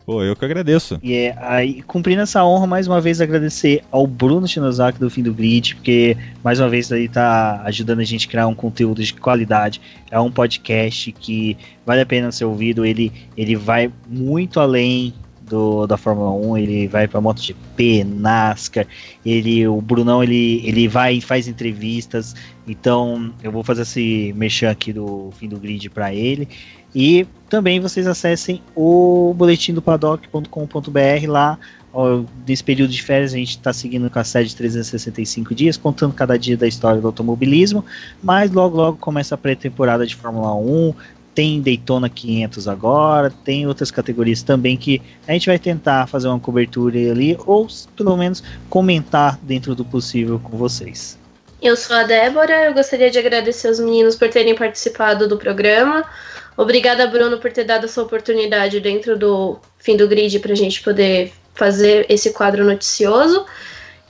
[0.09, 0.99] Pô, eu que agradeço.
[1.03, 5.23] E é, aí, cumprindo essa honra, mais uma vez agradecer ao Bruno Shinozaki do Fim
[5.23, 9.05] do Grid, porque mais uma vez aí tá ajudando a gente a criar um conteúdo
[9.05, 9.83] de qualidade.
[10.11, 15.87] É um podcast que vale a pena ser ouvido, ele, ele vai muito além do,
[15.87, 18.87] da Fórmula 1, ele vai para MotoGP, NASCAR,
[19.27, 22.35] ele, o Brunão ele, ele vai e faz entrevistas,
[22.67, 26.49] então eu vou fazer esse mexer aqui do fim do grid para ele.
[26.95, 31.59] E também vocês acessem o boletim do paddock.com.br lá.
[31.93, 35.77] Ó, nesse período de férias a gente está seguindo com a série de 365 dias,
[35.77, 37.85] contando cada dia da história do automobilismo,
[38.23, 40.95] mas logo logo começa a pré-temporada de Fórmula 1,
[41.35, 46.41] tem Daytona 500 agora, tem outras categorias também que a gente vai tentar fazer uma
[46.41, 47.67] cobertura ali, ou
[47.97, 51.17] pelo menos comentar dentro do possível com vocês.
[51.61, 56.05] Eu sou a Débora, eu gostaria de agradecer aos meninos por terem participado do programa.
[56.59, 60.83] Obrigada, Bruno, por ter dado essa oportunidade dentro do fim do grid para a gente
[60.83, 63.47] poder fazer esse quadro noticioso.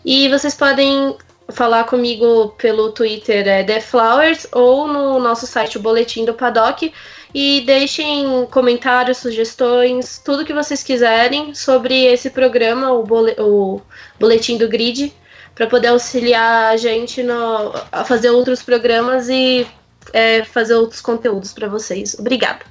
[0.02, 1.14] E vocês podem
[1.50, 6.90] falar comigo pelo Twitter é The Flowers ou no nosso site o Boletim do Paddock
[7.34, 13.04] e deixem comentários, sugestões, tudo que vocês quiserem sobre esse programa, o,
[13.40, 13.82] o
[14.18, 15.12] Boletim do Grid,
[15.54, 19.66] para poder auxiliar a gente no, a fazer outros programas e
[20.12, 22.14] é, fazer outros conteúdos para vocês.
[22.18, 22.64] Obrigada.